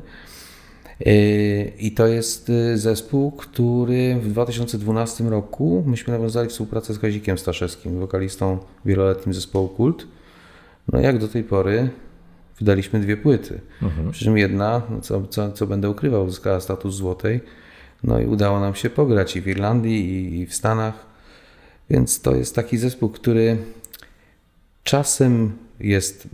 [0.99, 7.37] Yy, I to jest yy, zespół, który w 2012 roku myśmy nawiązali współpracę z Kazikiem
[7.37, 10.07] Staszewskim, wokalistą wieloletnim zespołu Kult.
[10.93, 11.89] No jak do tej pory
[12.59, 13.61] wydaliśmy dwie płyty.
[14.11, 17.41] Przy czym jedna, no co, co, co będę ukrywał, uzyskała status złotej.
[18.03, 21.09] No i udało nam się pograć i w Irlandii, i, i w Stanach.
[21.89, 23.58] Więc to jest taki zespół, który
[24.84, 26.28] czasem jest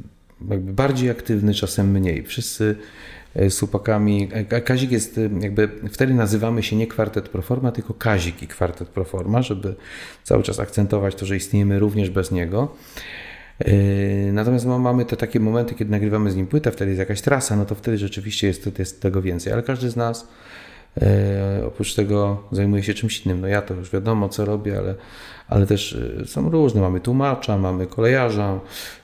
[0.49, 2.23] jakby bardziej aktywny, czasem mniej.
[2.23, 2.75] Wszyscy
[3.35, 4.29] e, z chłopakami.
[4.31, 8.87] e, Kazik jest e, jakby, wtedy nazywamy się nie kwartet Proforma, tylko Kazik i kwartet
[8.89, 9.75] Proforma, żeby
[10.23, 12.75] cały czas akcentować to, że istniejemy również bez niego.
[13.59, 13.71] E,
[14.31, 17.55] Natomiast ma- mamy te takie momenty, kiedy nagrywamy z nim płytę, wtedy jest jakaś trasa,
[17.55, 19.53] no to wtedy rzeczywiście jest, jest tego więcej.
[19.53, 20.27] Ale każdy z nas
[21.01, 23.41] e, oprócz tego zajmuje się czymś innym.
[23.41, 24.95] No ja to już wiadomo, co robię, ale,
[25.47, 26.81] ale też e, są różne.
[26.81, 28.59] Mamy tłumacza, mamy kolejarza,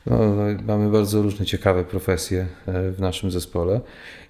[0.05, 3.81] no, no, mamy bardzo różne ciekawe profesje e, w naszym zespole.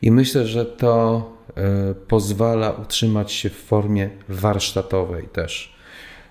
[0.02, 1.24] I myślę, że to
[1.58, 5.76] e, pozwala utrzymać się w formie warsztatowej też.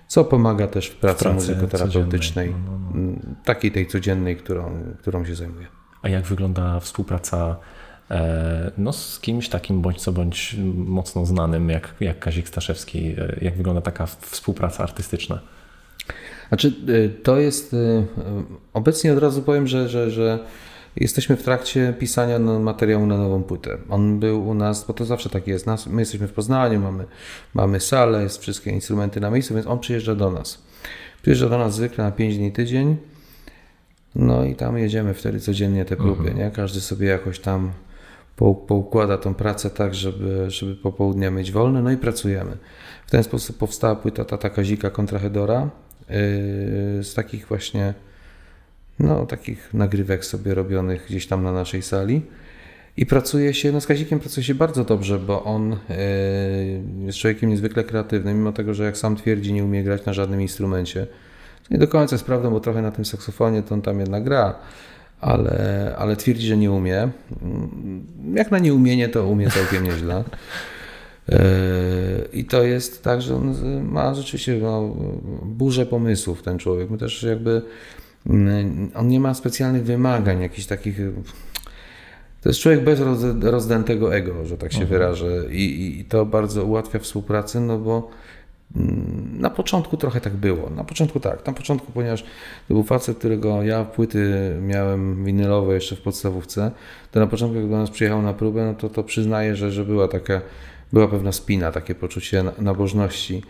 [0.07, 5.25] Co pomaga też w pracy, pracy muzykoterapeutycznej, codziennej, no, m, takiej tej codziennej, którą, którą
[5.25, 5.67] się zajmuję.
[6.01, 7.55] A jak wygląda współpraca
[8.11, 13.15] e, no, z kimś takim bądź co bądź mocno znanym jak, jak Kazik Staszewski?
[13.41, 15.39] Jak wygląda taka współpraca artystyczna?
[16.47, 17.73] Znaczy, y, to jest.
[17.73, 18.05] y, y,
[18.73, 20.39] Obecnie od razu powiem, że, że, że
[20.95, 23.77] jesteśmy w trakcie pisania materiału na nową płytę.
[23.89, 25.65] On był u nas, bo to zawsze tak jest.
[25.87, 27.05] My jesteśmy w Poznaniu, mamy,
[27.53, 30.63] mamy salę, jest wszystkie instrumenty na miejscu, więc on przyjeżdża do nas.
[31.21, 32.97] Przyjeżdża do nas zwykle na 5 dni tydzień.
[34.15, 36.51] No i tam jedziemy wtedy codziennie te próby, nie?
[36.51, 37.71] Każdy sobie jakoś tam
[38.67, 42.57] poukłada tą pracę tak, żeby, żeby popołudnia mieć wolne, no i pracujemy.
[43.07, 45.69] W ten sposób powstała płyta Tata Kazika Kontrahedora
[47.01, 47.93] z takich właśnie
[48.99, 52.21] no, takich nagrywek sobie robionych gdzieś tam na naszej sali.
[52.97, 55.77] I pracuje się, no z Kazikiem pracuje się bardzo dobrze, bo on
[57.05, 60.41] jest człowiekiem niezwykle kreatywnym, mimo tego, że jak sam twierdzi, nie umie grać na żadnym
[60.41, 61.07] instrumencie.
[61.63, 64.23] To nie do końca jest prawdą, bo trochę na tym saksofonie to on tam jednak
[64.23, 64.55] gra,
[65.21, 67.09] ale, ale twierdzi, że nie umie.
[68.33, 70.23] Jak na nieumienie, to umie całkiem nieźle.
[72.33, 74.95] I to jest tak, że on ma rzeczywiście no,
[75.45, 76.89] burzę pomysłów, ten człowiek.
[76.89, 77.61] My też jakby
[78.95, 80.97] on nie ma specjalnych wymagań, jakichś takich.
[82.41, 83.01] To jest człowiek bez
[83.41, 84.99] rozdętego ego, że tak się mhm.
[84.99, 88.09] wyrażę, I, i to bardzo ułatwia współpracę, no bo
[89.39, 90.69] na początku trochę tak było.
[90.69, 91.47] Na początku tak.
[91.47, 92.23] Na początku, ponieważ
[92.67, 96.71] to był facet, którego ja płyty miałem winylowe jeszcze w podstawówce,
[97.11, 99.85] to na początku, jak do nas przyjechał na próbę, no to, to przyznaję, że, że
[99.85, 100.41] była taka,
[100.93, 103.41] była pewna spina, takie poczucie nabożności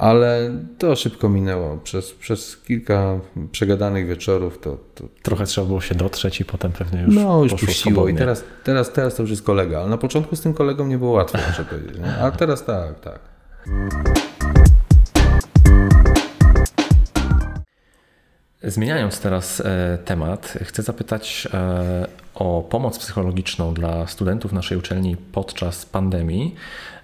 [0.00, 1.76] ale to szybko minęło.
[1.76, 3.20] Przez, przez kilka
[3.52, 7.54] przegadanych wieczorów to, to, Trochę trzeba było się dotrzeć i potem pewnie już No, już
[7.54, 9.78] puściło i teraz, teraz, teraz to już jest kolega.
[9.80, 11.98] Ale na początku z tym kolegą nie było łatwo, muszę powiedzieć.
[11.98, 12.16] Nie?
[12.16, 13.20] A teraz tak, tak.
[18.62, 25.86] Zmieniając teraz e, temat, chcę zapytać e, o pomoc psychologiczną dla studentów naszej uczelni podczas
[25.86, 26.54] pandemii.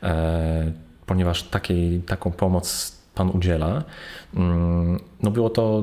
[0.03, 0.73] E,
[1.07, 3.85] ponieważ takiej, taką pomoc Pan udziela.
[4.35, 5.83] Mm, no było to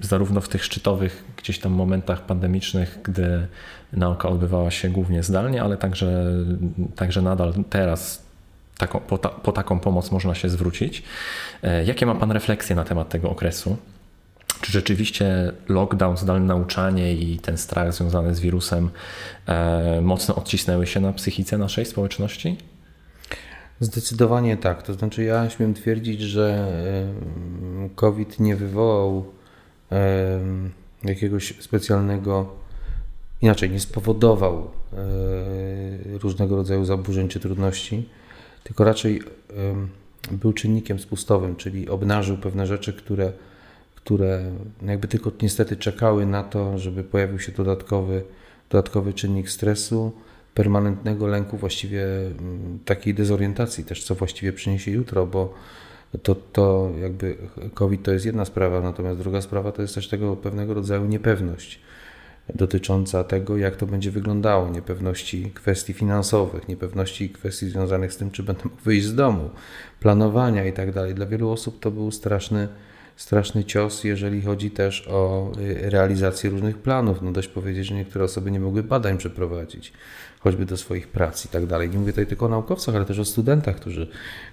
[0.00, 3.46] zarówno w tych szczytowych gdzieś tam momentach pandemicznych, gdy
[3.92, 6.24] nauka odbywała się głównie zdalnie, ale także,
[6.96, 8.21] także nadal teraz
[8.86, 11.02] taką, po, ta, po taką pomoc można się zwrócić.
[11.62, 13.76] E, jakie ma Pan refleksje na temat tego okresu?
[14.60, 18.90] Czy rzeczywiście lockdown, zdalne nauczanie i ten strach związany z wirusem
[19.46, 22.56] e, mocno odcisnęły się na psychice naszej społeczności?
[23.80, 24.82] Zdecydowanie tak.
[24.82, 26.68] To znaczy, ja śmiem twierdzić, że
[27.94, 29.24] COVID nie wywołał
[31.04, 32.54] jakiegoś specjalnego,
[33.42, 34.98] inaczej, nie spowodował e,
[36.18, 38.08] różnego rodzaju zaburzeń czy trudności,
[38.64, 39.22] tylko raczej
[40.30, 43.32] był czynnikiem spustowym, czyli obnażył pewne rzeczy, które,
[43.94, 44.52] które
[44.86, 48.24] jakby tylko niestety czekały na to, żeby pojawił się dodatkowy,
[48.70, 50.12] dodatkowy czynnik stresu
[50.54, 55.54] permanentnego lęku, właściwie mm, takiej dezorientacji też, co właściwie przyniesie jutro, bo
[56.22, 57.36] to, to jakby
[57.74, 61.80] COVID to jest jedna sprawa, natomiast druga sprawa to jest też tego pewnego rodzaju niepewność
[62.54, 68.42] dotycząca tego, jak to będzie wyglądało, niepewności kwestii finansowych, niepewności kwestii związanych z tym, czy
[68.42, 69.50] będę mógł wyjść z domu,
[70.00, 71.14] planowania i tak.
[71.14, 72.68] Dla wielu osób to był straszny,
[73.16, 77.22] straszny cios, jeżeli chodzi też o y, realizację różnych planów.
[77.22, 79.92] No dość powiedzieć, że niektóre osoby nie mogły badań przeprowadzić
[80.42, 81.90] choćby do swoich prac i tak dalej.
[81.90, 84.08] Nie mówię tutaj tylko o naukowcach, ale też o studentach, którzy,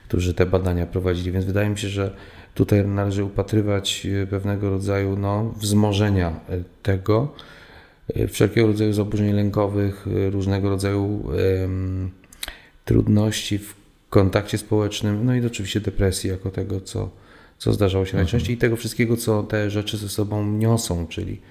[0.07, 2.15] którzy te badania prowadzili, więc wydaje mi się, że
[2.53, 7.33] tutaj należy upatrywać e, pewnego rodzaju no, wzmożenia e, tego,
[8.29, 11.29] wszelkiego rodzaju zaburzeń lękowych, różnego rodzaju
[12.85, 13.75] trudności w
[14.09, 17.09] kontakcie społecznym, no i oczywiście depresji jako tego, co,
[17.57, 18.23] co zdarzało się mhm.
[18.23, 21.41] najczęściej i tego wszystkiego, co te rzeczy ze sobą niosą, czyli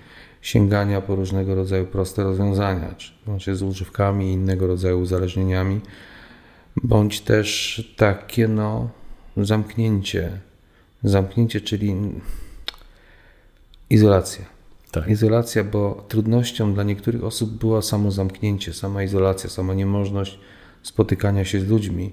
[0.43, 2.95] sięgania po różnego rodzaju proste rozwiązania,
[3.39, 5.81] czy z używkami i innego rodzaju uzależnieniami,
[6.83, 8.91] bądź też takie no,
[9.37, 10.41] zamknięcie.
[11.03, 11.97] Zamknięcie, czyli
[13.91, 14.58] izolacja.
[14.91, 15.09] Tak.
[15.09, 20.39] Izolacja, bo trudnością dla niektórych osób była samo zamknięcie, sama izolacja, sama niemożność
[20.83, 22.13] spotykania się z ludźmi,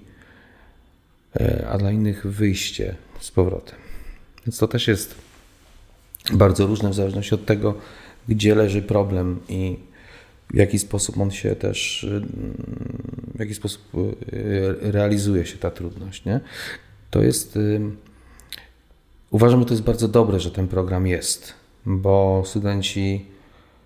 [1.40, 3.76] e, a dla innych wyjście z powrotem.
[4.46, 5.16] Więc to też jest
[6.34, 7.76] bardzo różne w zależności od tego,
[8.28, 9.78] gdzie leży problem i
[10.50, 12.08] w jaki sposób on się też,
[13.36, 16.26] w jaki sposób y, realizuje się ta trudność.
[16.26, 16.40] Nie?
[17.12, 17.82] To jest, y,
[19.32, 21.54] uważam, że to jest bardzo dobre, że ten program jest,
[21.86, 23.26] bo studenci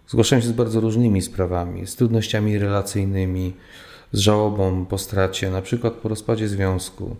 [0.08, 3.54] zgłaszają się z bardzo różnymi sprawami, z trudnościami relacyjnymi,
[4.12, 7.16] z żałobą po stracie, na przykład po rozpadzie związku,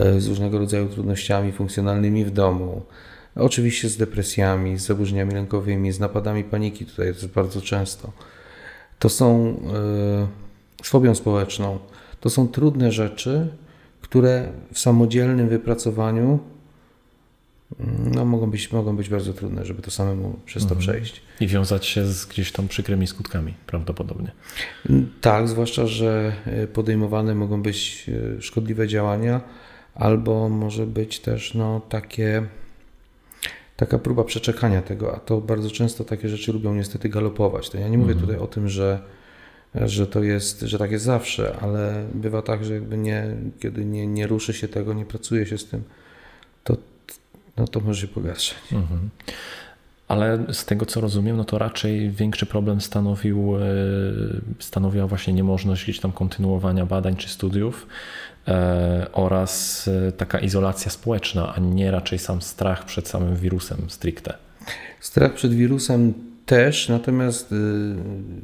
[0.00, 2.82] y, z różnego rodzaju trudnościami funkcjonalnymi w domu,
[3.36, 8.12] Oczywiście z depresjami, z zaburzeniami lękowymi, z napadami paniki, tutaj jest bardzo często.
[8.98, 11.78] To są yy, z fobią społeczną.
[12.20, 13.48] To są trudne rzeczy,
[14.00, 16.38] które w samodzielnym wypracowaniu
[18.14, 20.80] no, mogą, być, mogą być bardzo trudne, żeby to samemu przez to mhm.
[20.80, 21.22] przejść.
[21.40, 24.32] I wiązać się z gdzieś tam przykrymi skutkami prawdopodobnie.
[25.20, 26.32] Tak, zwłaszcza, że
[26.64, 29.40] y, podejmowane mogą być y, szkodliwe działania,
[29.94, 32.46] albo może być też no, takie
[33.76, 37.70] taka próba przeczekania tego, a to bardzo często takie rzeczy lubią niestety galopować.
[37.70, 38.28] To ja nie mówię mhm.
[38.28, 39.02] tutaj o tym, że
[39.74, 44.06] że to jest, że tak jest zawsze, ale bywa tak, że jakby nie, kiedy nie,
[44.06, 45.86] nie ruszy się tego, nie pracuje się z tym, to,
[47.56, 48.58] no to może się pogarszać.
[48.72, 49.10] Mhm.
[50.08, 53.60] Ale z tego co rozumiem, no to raczej większy problem stanowił, e,
[54.58, 57.86] stanowiła właśnie niemożność gdzieś tam kontynuowania badań czy studiów
[58.48, 64.34] e, oraz e, taka izolacja społeczna, a nie raczej sam strach przed samym wirusem stricte.
[65.00, 66.14] Strach przed wirusem
[66.46, 67.54] też, natomiast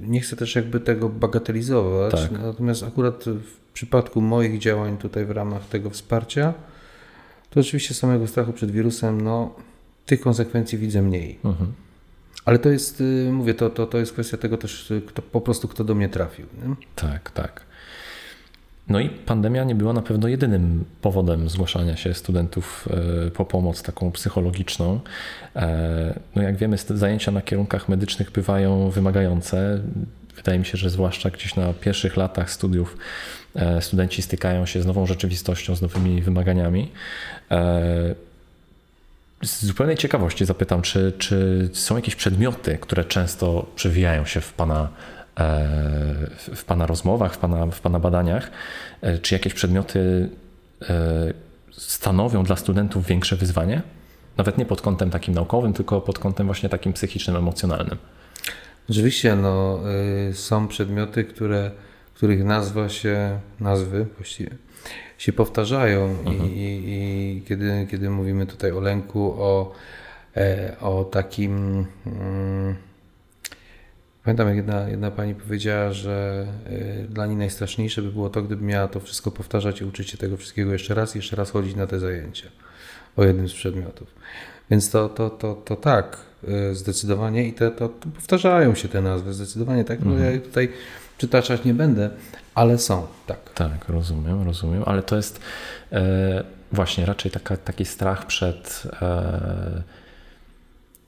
[0.01, 2.12] nie chcę też jakby tego bagatelizować.
[2.12, 2.31] Tak.
[2.31, 6.55] Natomiast akurat w przypadku moich działań tutaj w ramach tego wsparcia,
[7.54, 9.54] to oczywiście samego strachu przed wirusem, no
[10.06, 11.38] tych konsekwencji widzę mniej.
[11.44, 11.72] Mhm.
[12.44, 15.40] Ale to jest, y, mówię, to, to, to jest kwestia tego też, y, kto, po
[15.40, 16.46] prostu kto do mnie trafił.
[16.62, 16.74] Nie?
[16.96, 17.64] Tak, tak.
[18.88, 22.88] No i pandemia nie była na pewno jedynym powodem zgłaszania się studentów
[23.26, 25.00] e, po pomoc taką psychologiczną.
[25.56, 29.80] E, No jak wiemy, zajęcia na kierunkach medycznych bywają wymagające.
[30.36, 32.96] Wydaje mi się, że zwłaszcza gdzieś na pierwszych latach studiów
[33.54, 36.92] e, studenci stykają się z nową rzeczywistością, z nowymi wymaganiami.
[37.52, 38.14] E,
[39.42, 44.88] Z zupełnej ciekawości zapytam, czy, czy są jakieś przedmioty, które często przewijają się w Pana,
[45.38, 45.68] e,
[46.54, 48.50] w pana rozmowach, w pana, w pana badaniach?
[49.00, 50.28] E, Czy jakieś przedmioty
[51.72, 53.82] stanowią dla studentów większe wyzwanie?
[54.36, 57.98] Nawet nie pod kątem takim naukowym, tylko pod kątem właśnie takim psychicznym, emocjonalnym.
[58.88, 59.80] Rzeczywiście, no,
[60.30, 61.70] y, są przedmioty, które,
[62.14, 64.50] których nazwa się, nazwy właściwie,
[65.18, 69.73] się powtarzają i, i, i kiedy, kiedy mówimy tutaj o lęku, o,
[70.37, 71.87] e, o takim...
[72.07, 72.75] Mm,
[74.25, 78.64] pamiętam, jak jedna, jedna pani powiedziała, że y, dla niej najstraszniejsze by było to, gdyby
[78.64, 81.87] miała to wszystko powtarzać i uczyć się tego wszystkiego jeszcze raz, jeszcze raz chodzić na
[81.87, 82.49] te zajęcia
[83.16, 84.14] o jednym z przedmiotów.
[84.71, 86.16] Więc to, to, to, to tak,
[86.71, 89.99] y, zdecydowanie i te, to, to powtarzają się te nazwy, zdecydowanie tak.
[90.05, 90.68] No, ja tutaj
[91.22, 92.11] przytaczać nie będę,
[92.54, 93.52] ale są, tak.
[93.54, 95.40] Tak, rozumiem, rozumiem, ale to jest
[95.92, 99.82] e, właśnie raczej taka, taki strach przed e,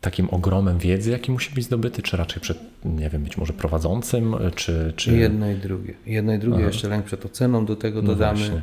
[0.00, 4.34] takim ogromem wiedzy, jaki musi być zdobyty, czy raczej przed, nie wiem, być może prowadzącym,
[4.54, 4.92] czy...
[4.96, 5.16] czy...
[5.16, 5.94] Jedno i drugie.
[6.06, 8.38] Jedno i drugie, jeszcze lęk przed oceną do tego No dodamy.
[8.38, 8.62] właśnie.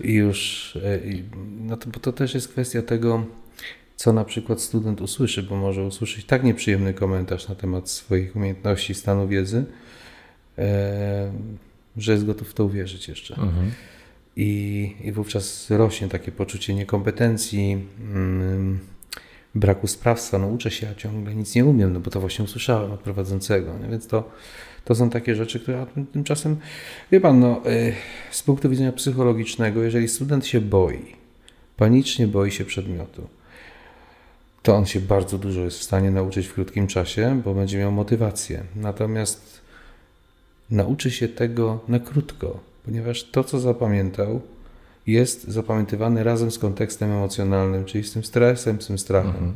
[0.00, 1.24] I już, e, i,
[1.60, 3.26] no to, bo to też jest kwestia tego,
[3.96, 8.94] co na przykład student usłyszy, bo może usłyszeć tak nieprzyjemny komentarz na temat swoich umiejętności,
[8.94, 9.87] stanu wiedzy, e,
[11.96, 13.34] że jest gotów w to uwierzyć jeszcze.
[13.34, 13.70] Mhm.
[14.36, 18.78] I, I wówczas rośnie takie poczucie niekompetencji, mm,
[19.54, 20.38] braku sprawstwa.
[20.38, 23.72] No uczę się, a ciągle nic nie umiem, no bo to właśnie usłyszałem od prowadzącego.
[23.90, 24.30] Więc to,
[24.84, 26.56] to są takie rzeczy, które tymczasem,
[27.12, 27.92] wie pan, no, y,
[28.30, 31.16] z punktu widzenia psychologicznego, jeżeli student się boi,
[31.76, 33.28] panicznie boi się przedmiotu,
[34.62, 37.92] to on się bardzo dużo jest w stanie nauczyć w krótkim czasie, bo będzie miał
[37.92, 38.62] motywację.
[38.76, 39.60] Natomiast
[40.70, 44.40] nauczy się tego na krótko, ponieważ to, co zapamiętał,
[45.06, 49.30] jest zapamiętywane razem z kontekstem emocjonalnym, czyli z tym stresem, z tym strachem.
[49.30, 49.54] Mhm.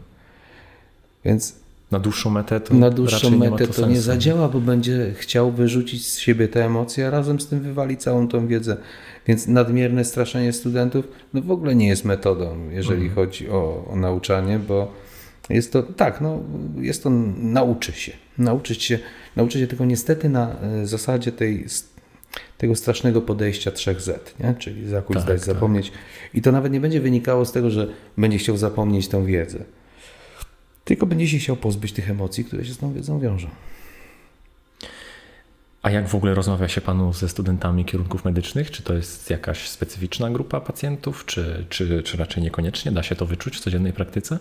[1.24, 1.54] Więc
[1.90, 6.06] Na dłuższą metę to na dłuższą metę to, to nie zadziała, bo będzie chciał wyrzucić
[6.06, 8.76] z siebie te emocje, a razem z tym wywali całą tą wiedzę.
[9.26, 13.14] Więc nadmierne straszenie studentów no w ogóle nie jest metodą, jeżeli Mhm.
[13.14, 14.92] chodzi o, o nauczanie, bo
[15.50, 16.42] jest to tak, no,
[16.76, 18.12] jest to nauczy się.
[18.38, 18.98] Nauczyć się,
[19.36, 21.66] nauczy się tylko niestety na e, zasadzie tej,
[22.58, 24.54] tego strasznego podejścia 3Z, nie?
[24.58, 25.46] czyli zakuć, Tak, zdać, tak.
[25.46, 25.92] zapomnieć.
[26.34, 29.64] I to nawet nie będzie wynikało z tego, że będzie chciał zapomnieć tą wiedzę.
[30.84, 33.48] Tylko będzie się chciał pozbyć tych emocji, które się z tą wiedzą wiążą.
[35.82, 38.70] A jak w ogóle rozmawia się Panu ze studentami kierunków medycznych?
[38.70, 42.92] Czy to jest jakaś specyficzna grupa pacjentów, czy, czy, czy raczej niekoniecznie?
[42.92, 44.38] Da się to wyczuć w codziennej praktyce?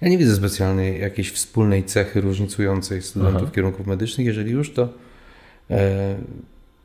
[0.00, 3.52] Ja nie widzę specjalnej jakiejś wspólnej cechy różnicującej studentów Aha.
[3.54, 4.26] kierunków medycznych.
[4.26, 4.88] Jeżeli już, to
[5.70, 6.16] e,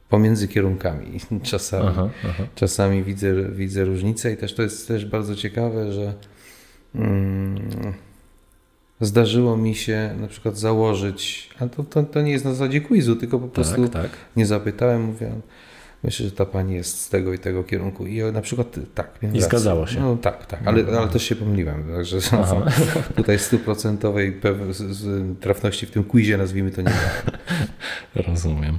[0.09, 1.87] pomiędzy kierunkami czasami.
[1.87, 2.43] Aha, aha.
[2.55, 6.13] Czasami widzę, widzę różnice i też to jest też bardzo ciekawe, że
[6.95, 7.93] mm,
[9.01, 13.15] zdarzyło mi się na przykład założyć, a to, to, to nie jest na zasadzie quizu,
[13.15, 14.11] tylko po prostu Tak, tak.
[14.35, 15.31] nie zapytałem, mówię,
[16.03, 18.07] myślę, że ta pani jest z tego i tego kierunku.
[18.07, 19.09] I na przykład tak.
[19.21, 19.41] I rację.
[19.41, 19.99] zgadzało się.
[19.99, 22.55] No tak, tak, ale, ale też się pomyliłem, także Aha.
[23.15, 24.41] tutaj stuprocentowej
[25.39, 27.31] trafności w tym quizie, nazwijmy to nie ma.
[28.27, 28.77] Rozumiem.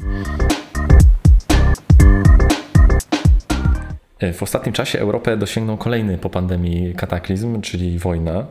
[4.19, 8.47] E, W ostatnim czasie Europę dosięgnął kolejny po pandemii kataklizm, czyli wojna.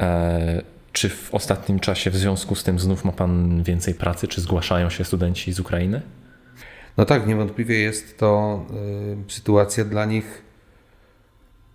[0.00, 0.62] E,
[0.92, 4.28] Czy w ostatnim czasie w związku z tym znów ma Pan więcej pracy?
[4.28, 6.00] Czy zgłaszają się studenci z Ukrainy?
[6.98, 8.60] No tak, niewątpliwie jest to
[9.28, 10.42] y, sytuacja dla nich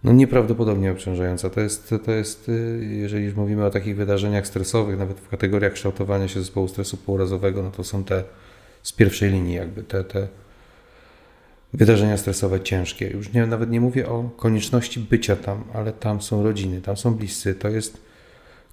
[0.04, 1.50] no, nieprawdopodobnie obciążająca.
[1.50, 5.74] To jest, to jest, y, jeżeli już mówimy o takich wydarzeniach stresowych, nawet w kategoriach
[5.74, 8.24] kształtowania się zespołu stresu pourazowego, no to są te
[8.84, 10.28] z pierwszej linii jakby te, te
[11.74, 13.10] wydarzenia stresowe ciężkie.
[13.10, 17.16] Już nie, nawet nie mówię o konieczności bycia tam, ale tam są rodziny, tam są
[17.16, 17.56] bliscy.
[17.56, 18.02] To jest,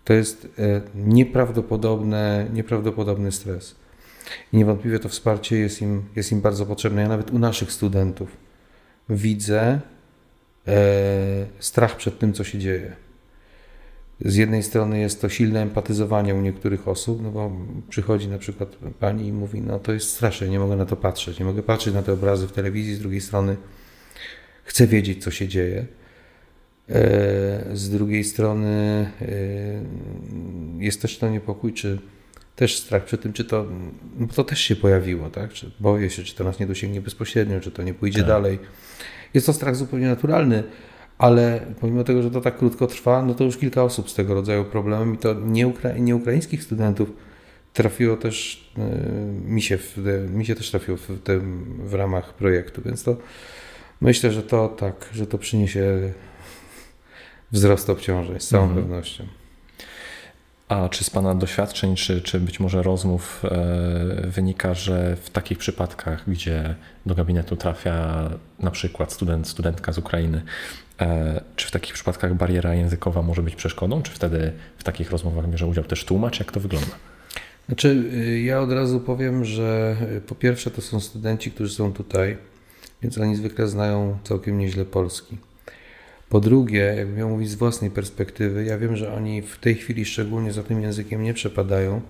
[0.05, 3.74] to jest e, nieprawdopodobne, nieprawdopodobny stres.
[4.53, 7.03] I niewątpliwie to wsparcie jest im, jest im bardzo potrzebne.
[7.03, 8.37] Ja nawet u naszych studentów
[9.09, 9.81] widzę
[10.66, 10.81] e,
[11.59, 12.97] strach przed tym, co się dzieje.
[14.25, 17.53] Z jednej strony jest to silne empatyzowanie u niektórych osób, no bo
[17.89, 21.39] przychodzi na przykład pani i mówi, no to jest straszne, nie mogę na to patrzeć,
[21.39, 23.57] nie mogę patrzeć na te obrazy w telewizji, z drugiej strony
[24.64, 25.87] chcę wiedzieć, co się dzieje.
[26.89, 28.68] E, z drugiej strony
[29.23, 29.27] e,
[30.79, 31.99] jest też to niepokój, czy
[32.61, 33.67] też strach przed tym, czy to,
[34.19, 35.53] no bo to też się pojawiło, tak?
[35.53, 38.29] Czy boję się, czy to nas nie dosięgnie bezpośrednio, czy to nie pójdzie Tak.
[38.29, 38.59] dalej.
[39.35, 40.63] Jest to strach zupełnie naturalny,
[41.19, 44.35] ale pomimo tego, że to tak krótko trwa, no to już kilka osób z tego
[44.35, 47.13] rodzaju problemem i to nie, ukra nie ukraińskich studentów
[47.73, 48.83] trafiło też, e,
[49.51, 49.97] mi się, w
[50.31, 53.17] mi się też trafiło w, tym, w ramach projektu, więc to
[54.01, 56.13] myślę, że to tak, że to przyniesie
[57.53, 58.83] wzrost obciążeń z całą Mhm.
[58.83, 59.25] pewnością.
[60.71, 65.59] A czy z Pana doświadczeń, czy, czy być może rozmów e, wynika, że w takich
[65.59, 66.75] przypadkach, gdzie
[67.07, 70.43] do gabinetu trafia na przykład student, studentka z Ukrainy,
[71.01, 74.03] e, czy w takich przypadkach bariera językowa może być przeszkodą?
[74.03, 76.39] Czy wtedy w takich rozmowach bierze udział też tłumacz?
[76.39, 76.91] Jak to wygląda?
[77.66, 81.93] Znaczy, y, ja od razu powiem, że y, po pierwsze to są studenci, którzy są
[81.93, 82.39] tutaj,
[83.03, 85.39] więc oni zwykle znają całkiem nieźle polski.
[86.31, 90.05] Po drugie, jakbym miał mówić z własnej perspektywy, ja wiem, że oni w tej chwili
[90.05, 92.01] szczególnie za tym językiem nie przepadają,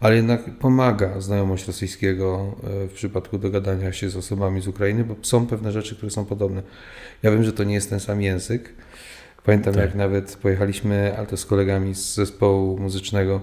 [0.00, 5.14] ale jednak pomaga znajomość rosyjskiego y, w przypadku dogadania się z osobami z Ukrainy, bo
[5.22, 6.62] są pewne rzeczy, które są podobne.
[7.22, 8.72] Ja wiem, że to nie jest ten sam język.
[9.44, 9.82] Pamiętam, Tak.
[9.82, 13.40] jak nawet pojechaliśmy, ale to z kolegami z zespołu muzycznego,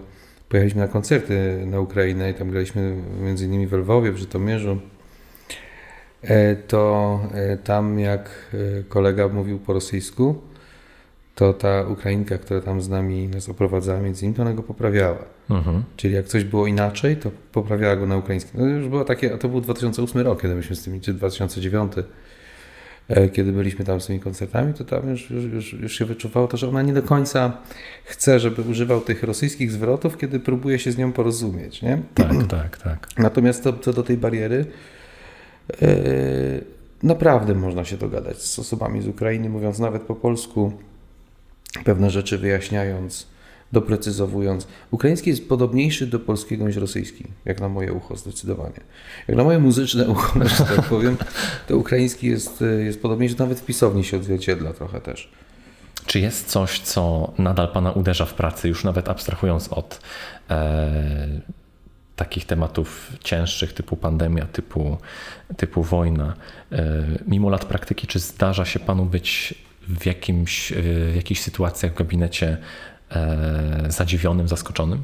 [0.49, 4.80] pojechaliśmy na koncerty na Ukrainę i tam graliśmy między innymi w Lwowie, w Żytomierzu.
[6.28, 10.41] E, To e, tam jak e, kolega mówił po rosyjsku,
[11.36, 15.26] to ta Ukrainka, która tam z nami nas oprowadzała między innymi, to ona go poprawiała.
[15.49, 15.84] Mhm.
[15.97, 18.59] Czyli jak coś było inaczej, to poprawiała go na ukraińskim.
[18.59, 21.91] No już było takie, a to był 2008 rok, kiedy myśmy z tymi, czy 2009,
[23.07, 26.57] e, kiedy byliśmy tam z tymi koncertami, to tam już, już, już, się wyczuwało to,
[26.57, 27.57] że ona nie do końca
[28.03, 32.01] chce, żeby używał tych rosyjskich zwrotów, kiedy próbuje się z nią porozumieć, nie?
[32.13, 33.07] Tak, tak, tak.
[33.17, 34.65] Natomiast to, co do tej bariery,
[37.03, 40.72] naprawdę można się dogadać z osobami z Ukrainy, mówiąc nawet po polsku,
[41.84, 43.28] pewne rzeczy wyjaśniając,
[43.72, 44.68] doprecyzowując.
[44.91, 48.80] Ukraiński jest podobniejszy do polskiego niż rosyjski, jak na moje ucho zdecydowanie.
[49.28, 51.18] Jak na moje muzyczne ucho, że tak powiem,
[51.68, 55.32] to ukraiński jest, e, jest podobniejszy, nawet w pisowni się odzwierciedla trochę też.
[56.05, 59.99] Czy jest coś, co nadal Pana uderza w pracy, już nawet abstrahując od
[60.49, 61.41] e,
[62.16, 64.97] takich tematów cięższych, typu pandemia, typu,
[65.57, 66.34] typu wojna,
[66.72, 69.55] e, mimo lat praktyki, czy zdarza się Panu być
[69.88, 70.76] w, jakimś, e,
[71.11, 72.57] w jakichś sytuacjach w gabinecie
[73.11, 75.03] e, zadziwionym, zaskoczonym?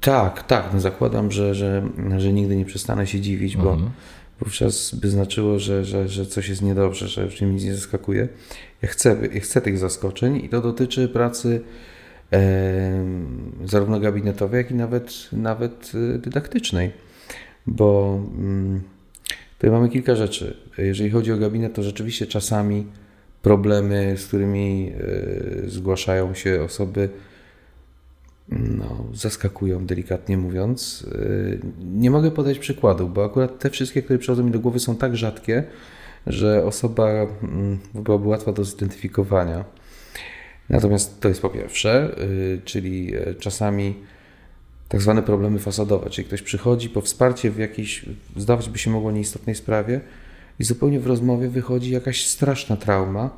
[0.00, 0.70] Tak, tak.
[0.72, 1.82] No zakładam, że, że,
[2.18, 3.90] że nigdy nie przestanę się dziwić, bo Mhm.
[4.40, 8.28] wówczas by znaczyło, że, że, że coś jest niedobrze, że już mnie nic nie zaskakuje.
[8.82, 11.60] Ja chcę, ja chcę tych zaskoczeń i to dotyczy pracy
[13.64, 16.90] zarówno gabinetowej, jak i nawet, nawet y, dydaktycznej,
[17.66, 18.82] bo mm,
[19.54, 20.56] tutaj mamy kilka rzeczy.
[20.78, 22.86] Jeżeli chodzi o gabinet, to rzeczywiście czasami
[23.42, 27.08] problemy, z którymi y, zgłaszają się osoby,
[28.48, 31.06] no, zaskakują, delikatnie mówiąc.
[31.12, 34.96] Yy, Nie mogę podać przykładów, bo akurat te wszystkie, które przychodzą mi do głowy, są
[34.96, 35.64] tak rzadkie,
[36.26, 37.08] że osoba
[37.42, 39.64] mm, byłaby łatwa do zidentyfikowania.
[40.68, 43.94] Natomiast to jest po pierwsze, yy, czyli e, czasami
[44.88, 48.04] tak zwane problemy fasadowe, czyli ktoś przychodzi po wsparcie w jakiejś,
[48.36, 50.00] zdawać by się mogło, nieistotnej sprawie
[50.58, 53.30] i zupełnie w rozmowie wychodzi jakaś straszna trauma,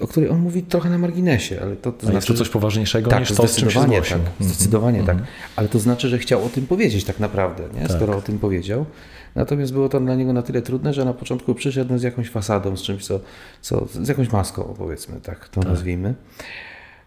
[0.00, 3.20] o której on mówi trochę na marginesie, ale to, to jest to coś poważniejszego tak,
[3.20, 4.12] niż to, z czym się zdecydowanie tak.
[4.12, 4.50] Mhm.
[4.50, 5.18] Zdecydowanie Mhm.
[5.18, 5.26] tak.
[5.56, 7.80] Ale to znaczy, że chciał o tym powiedzieć tak naprawdę, nie?
[7.80, 7.96] Tak.
[7.96, 8.86] skoro o tym powiedział.
[9.34, 12.76] Natomiast było to dla niego na tyle trudne, że na początku przyszedł z jakąś fasadą,
[12.76, 13.20] z czymś, co,
[13.60, 16.14] co z jakąś maską, powiedzmy, tak to nazwijmy.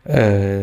[0.05, 0.61] E,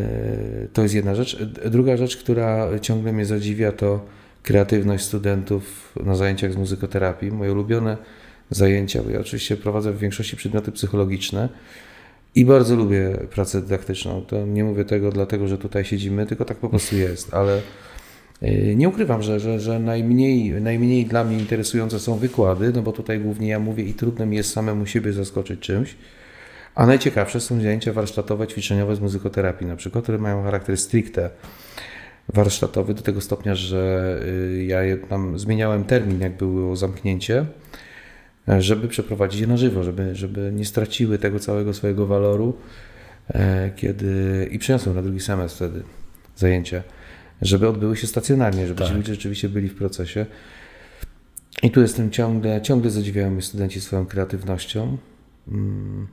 [0.73, 1.43] to jest jedna rzecz.
[1.71, 4.01] Druga rzecz, która ciągle mnie zadziwia, to
[4.43, 7.33] kreatywność studentów na zajęciach z muzykoterapii.
[7.33, 7.97] Moje ulubione
[8.51, 11.49] zajęcia, bo ja oczywiście prowadzę w większości przedmioty psychologiczne
[12.35, 14.23] i bardzo lubię pracę dydaktyczną.
[14.23, 17.61] To nie mówię tego dlatego, że tutaj siedzimy, tylko tak po prostu jest, ale
[18.77, 23.21] nie ukrywam, że, że, że najmniej, najmniej dla mnie interesujące są wykłady, no bo tutaj
[23.21, 25.97] głównie ja mówię i trudno mi jest samemu siebie zaskoczyć czymś,
[26.75, 31.31] a najciekawsze są zajęcia warsztatowe, ćwiczeniowe z muzykoterapii na przykład, które mają charakter stricte
[32.29, 37.47] warsztatowy do tego stopnia, że y, ja tam zmieniałem termin, jak było zamknięcie,
[38.59, 42.57] żeby przeprowadzić je na żywo, żeby, żeby nie straciły tego całego swojego waloru,
[43.35, 45.83] e, kiedy i przeniosłem na drugi semestr wtedy
[46.37, 46.83] zajęcia,
[47.43, 48.89] żeby odbyły się stacjonarnie, żeby Tak.
[48.89, 50.27] ci ludzie rzeczywiście byli w procesie.
[51.63, 54.97] I tu jestem ciągle, ciągle zadziwiają mnie studenci swoją kreatywnością.
[55.49, 56.07] Mm.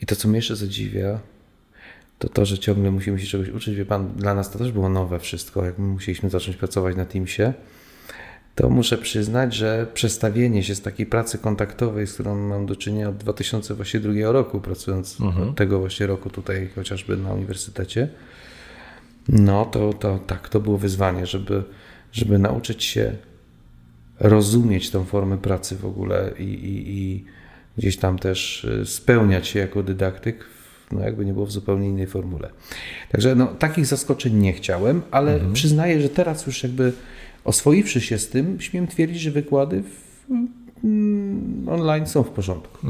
[0.00, 1.20] I to, co mnie jeszcze zadziwia,
[2.18, 3.74] to to, że ciągle musimy się czegoś uczyć.
[3.76, 7.04] Wie pan, dla nas to też było nowe wszystko, jak my musieliśmy zacząć pracować na
[7.06, 7.52] Teamsie.
[8.54, 13.08] To muszę przyznać, że przestawienie się z takiej pracy kontaktowej, z którą mam do czynienia
[13.08, 15.48] od 2002 roku, pracując Mhm.
[15.48, 18.08] od tego właśnie roku tutaj chociażby na uniwersytecie,
[19.28, 21.62] no to, to tak, to było wyzwanie, żeby,
[22.12, 23.12] żeby nauczyć się
[24.20, 27.24] rozumieć tą formę pracy w ogóle i, i, i
[27.78, 30.44] gdzieś tam też y, spełniać się jako dydaktyk,
[30.92, 32.50] no jakby nie było w zupełnie innej formule.
[33.12, 36.92] Także no, takich zaskoczeń nie chciałem, ale przyznaję, że teraz już jakby
[37.44, 40.30] oswoiwszy się z tym, śmiem twierdzić, że wykłady w,
[40.84, 42.86] mm, online są w porządku.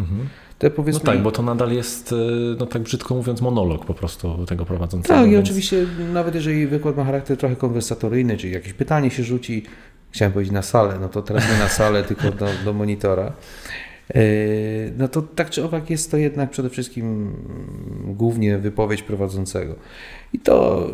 [0.59, 2.17] Te No powiedzmy, tak, bo to nadal jest, e,
[2.59, 5.15] no tak brzydko mówiąc, monolog po prostu tego prowadzącego.
[5.15, 9.25] Tak, i więc- oczywiście nawet jeżeli wykład ma charakter trochę konwersatoryjny, czyli jakieś pytanie się
[9.25, 9.63] rzuci,
[10.11, 13.33] chciałem powiedzieć na salę, no to teraz nie na salę, tylko do, do monitora.
[14.15, 14.21] Yy,
[14.99, 17.33] No to tak czy owak jest to jednak przede wszystkim
[18.05, 19.75] głównie wypowiedź prowadzącego.
[20.33, 20.87] I to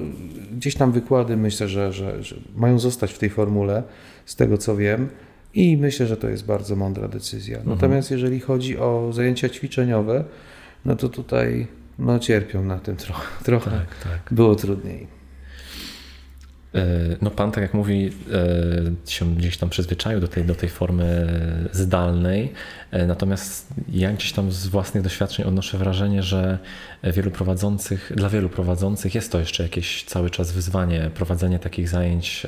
[0.56, 3.82] gdzieś tam wykłady myślę, że, że, że mają zostać w tej formule,
[4.26, 5.08] z tego co wiem.
[5.54, 7.58] I myślę, że to jest bardzo mądra decyzja.
[7.64, 10.24] Natomiast jeżeli chodzi o zajęcia ćwiczeniowe,
[10.84, 11.66] no to tutaj
[11.98, 13.26] no, cierpią na tym trochę.
[13.44, 13.70] trochę.
[13.70, 14.34] Tak, tak.
[14.34, 15.21] Było trudniej.
[16.74, 18.10] E, No pan, tak jak mówi,
[19.06, 21.26] e, się gdzieś tam przyzwyczaił do tej, do tej formy
[21.72, 22.52] zdalnej,
[22.90, 26.58] e, natomiast ja gdzieś tam z własnych doświadczeń odnoszę wrażenie, że
[27.02, 32.46] wielu prowadzących, dla wielu prowadzących jest to jeszcze jakieś cały czas wyzwanie prowadzenie takich zajęć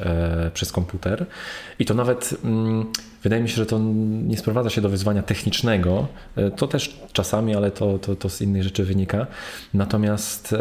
[0.54, 1.26] przez komputer.
[1.78, 2.86] I to nawet mm,
[3.24, 3.78] wydaje mi się, że to
[4.24, 6.06] nie sprowadza się do wyzwania technicznego,
[6.36, 9.26] e, to też czasami, ale to, to, to z innej rzeczy wynika,
[9.74, 10.58] natomiast e,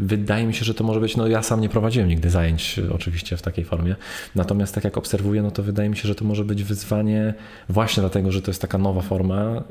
[0.00, 3.36] wydaje mi się, że to może być, no ja sam nie prowadziłem nigdy zajęć oczywiście
[3.36, 3.96] w takiej formie,
[4.34, 7.34] natomiast tak jak obserwuję, no to wydaje mi się, że to może być wyzwanie
[7.68, 9.62] właśnie dlatego, że to jest taka nowa forma, e,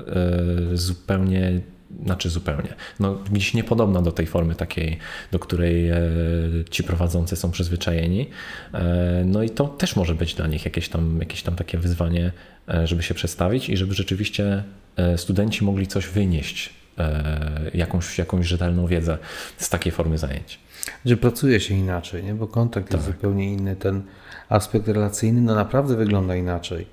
[0.73, 1.61] zupełnie
[2.03, 4.97] znaczy zupełnie, no gdzieś niepodobna do tej formy takiej,
[5.31, 5.99] do której e,
[6.69, 8.29] ci prowadzący są przyzwyczajeni.
[8.73, 12.31] E, no i to też może być dla nich jakieś tam, jakieś tam takie wyzwanie,
[12.69, 14.63] e, żeby się przestawić i żeby rzeczywiście
[15.17, 16.73] studenci mogli coś wynieść,
[17.73, 19.17] jakąś, jakąś rzetelną wiedzę
[19.57, 20.59] z takiej formy zajęć.
[21.05, 22.33] Że pracuje się inaczej, nie?
[22.33, 23.75] bo kontakt jest zupełnie inny.
[23.75, 24.01] Ten
[24.49, 26.87] aspekt relacyjny no naprawdę wygląda inaczej.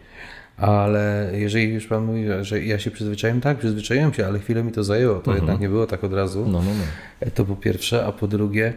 [0.57, 4.73] Ale jeżeli już Pan mówi, że ja się przyzwyczaiłem, tak, przyzwyczaiłem się, ale chwilę mi
[4.73, 5.21] to zajęło.
[5.21, 6.41] To jednak nie było tak od razu.
[6.47, 7.31] No, no, no.
[7.35, 8.73] To po pierwsze, a po drugie,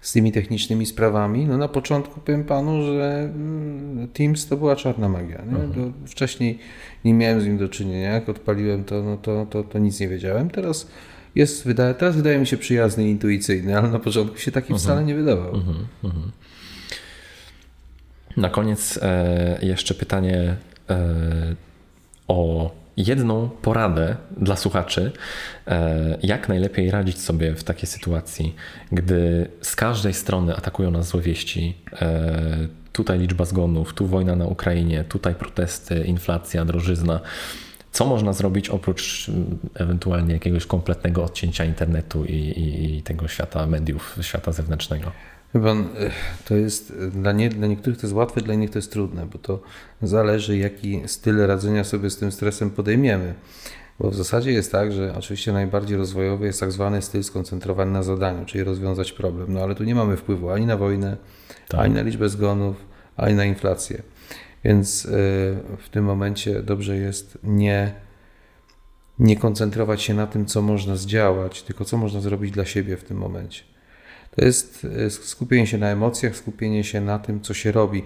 [0.00, 5.08] z tymi technicznymi sprawami, no na początku powiem Panu, że mm, Teams to była czarna
[5.08, 5.38] magia.
[5.74, 6.58] To wcześniej
[7.04, 8.12] nie miałem z nim do czynienia.
[8.12, 10.50] Jak odpaliłem to, no to, to, to nic nie wiedziałem.
[10.50, 10.88] Teraz
[11.34, 15.04] jest, wydaje, teraz wydaje mi się przyjazny i intuicyjny, ale na początku się taki wcale
[15.04, 15.52] nie wydawał.
[18.36, 20.56] Na koniec e, jeszcze pytanie e,
[22.28, 25.12] o jedną poradę dla słuchaczy,
[25.66, 28.54] e, jak najlepiej radzić sobie w takiej sytuacji,
[28.92, 31.76] gdy z każdej strony atakują nas złe wieści.
[31.92, 37.20] E, tutaj liczba zgonów, tu wojna na Ukrainie, tutaj protesty, inflacja, drożyzna.
[37.92, 39.30] Co można zrobić oprócz
[39.74, 45.12] ewentualnie jakiegoś kompletnego odcięcia internetu i, i, i tego świata mediów, świata zewnętrznego?
[45.54, 46.12] Eh,
[46.44, 49.38] to jest dla, nie, dla niektórych to jest łatwe, dla innych to jest trudne, bo
[49.38, 49.60] to
[50.02, 53.34] zależy, jaki styl radzenia sobie z tym stresem podejmiemy.
[54.00, 58.02] Bo w zasadzie jest tak, że oczywiście najbardziej rozwojowy jest tak zwany styl skoncentrowany na
[58.02, 59.52] zadaniu, czyli rozwiązać problem.
[59.52, 61.16] No ale tu nie mamy wpływu ani na wojnę,
[61.68, 61.80] Tak.
[61.80, 62.76] ani na liczbę zgonów,
[63.16, 64.02] ani na inflację.
[64.64, 65.08] Więc y,
[65.78, 67.94] w tym momencie dobrze jest nie,
[69.18, 73.04] nie koncentrować się na tym, co można zdziałać, tylko co można zrobić dla siebie w
[73.04, 73.62] tym momencie.
[74.38, 78.02] To jest y, skupienie się na emocjach, skupienie się na tym, co się robi.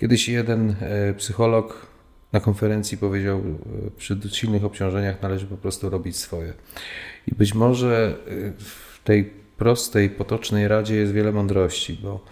[0.00, 1.86] Kiedyś jeden y, psycholog
[2.32, 6.52] na konferencji powiedział, y, przy silnych obciążeniach należy po prostu robić swoje.
[7.26, 8.16] I być może
[8.58, 12.24] w tej prostej, potocznej radzie jest wiele mądrości, bo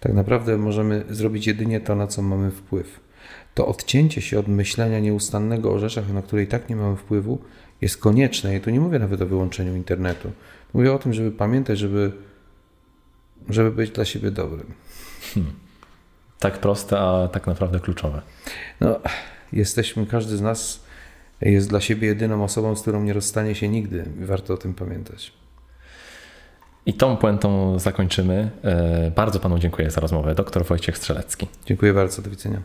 [0.00, 3.00] tak naprawdę możemy zrobić jedynie to, na co mamy wpływ.
[3.54, 7.38] To odcięcie się od myślenia nieustannego o rzeczach, na które i tak nie mamy wpływu,
[7.80, 8.56] jest konieczne.
[8.56, 10.30] I tu nie mówię nawet o wyłączeniu internetu.
[10.74, 12.12] Mówię o tym, żeby pamiętać, żeby,
[13.52, 14.74] żeby być dla siebie dobrym.
[16.38, 18.22] Tak proste, a tak naprawdę kluczowe.
[18.80, 19.00] No,
[19.52, 20.84] jesteśmy, każdy z nas
[21.40, 24.04] jest dla siebie jedyną osobą, z którą nie rozstanie się nigdy.
[24.20, 25.32] Warto o tym pamiętać.
[26.86, 28.50] I tą puentą zakończymy.
[28.62, 30.34] E, Bardzo panu dziękuję za rozmowę.
[30.34, 31.48] Doktor Wojciech Strzelecki.
[31.66, 32.62] Dziękuję bardzo, do widzenia.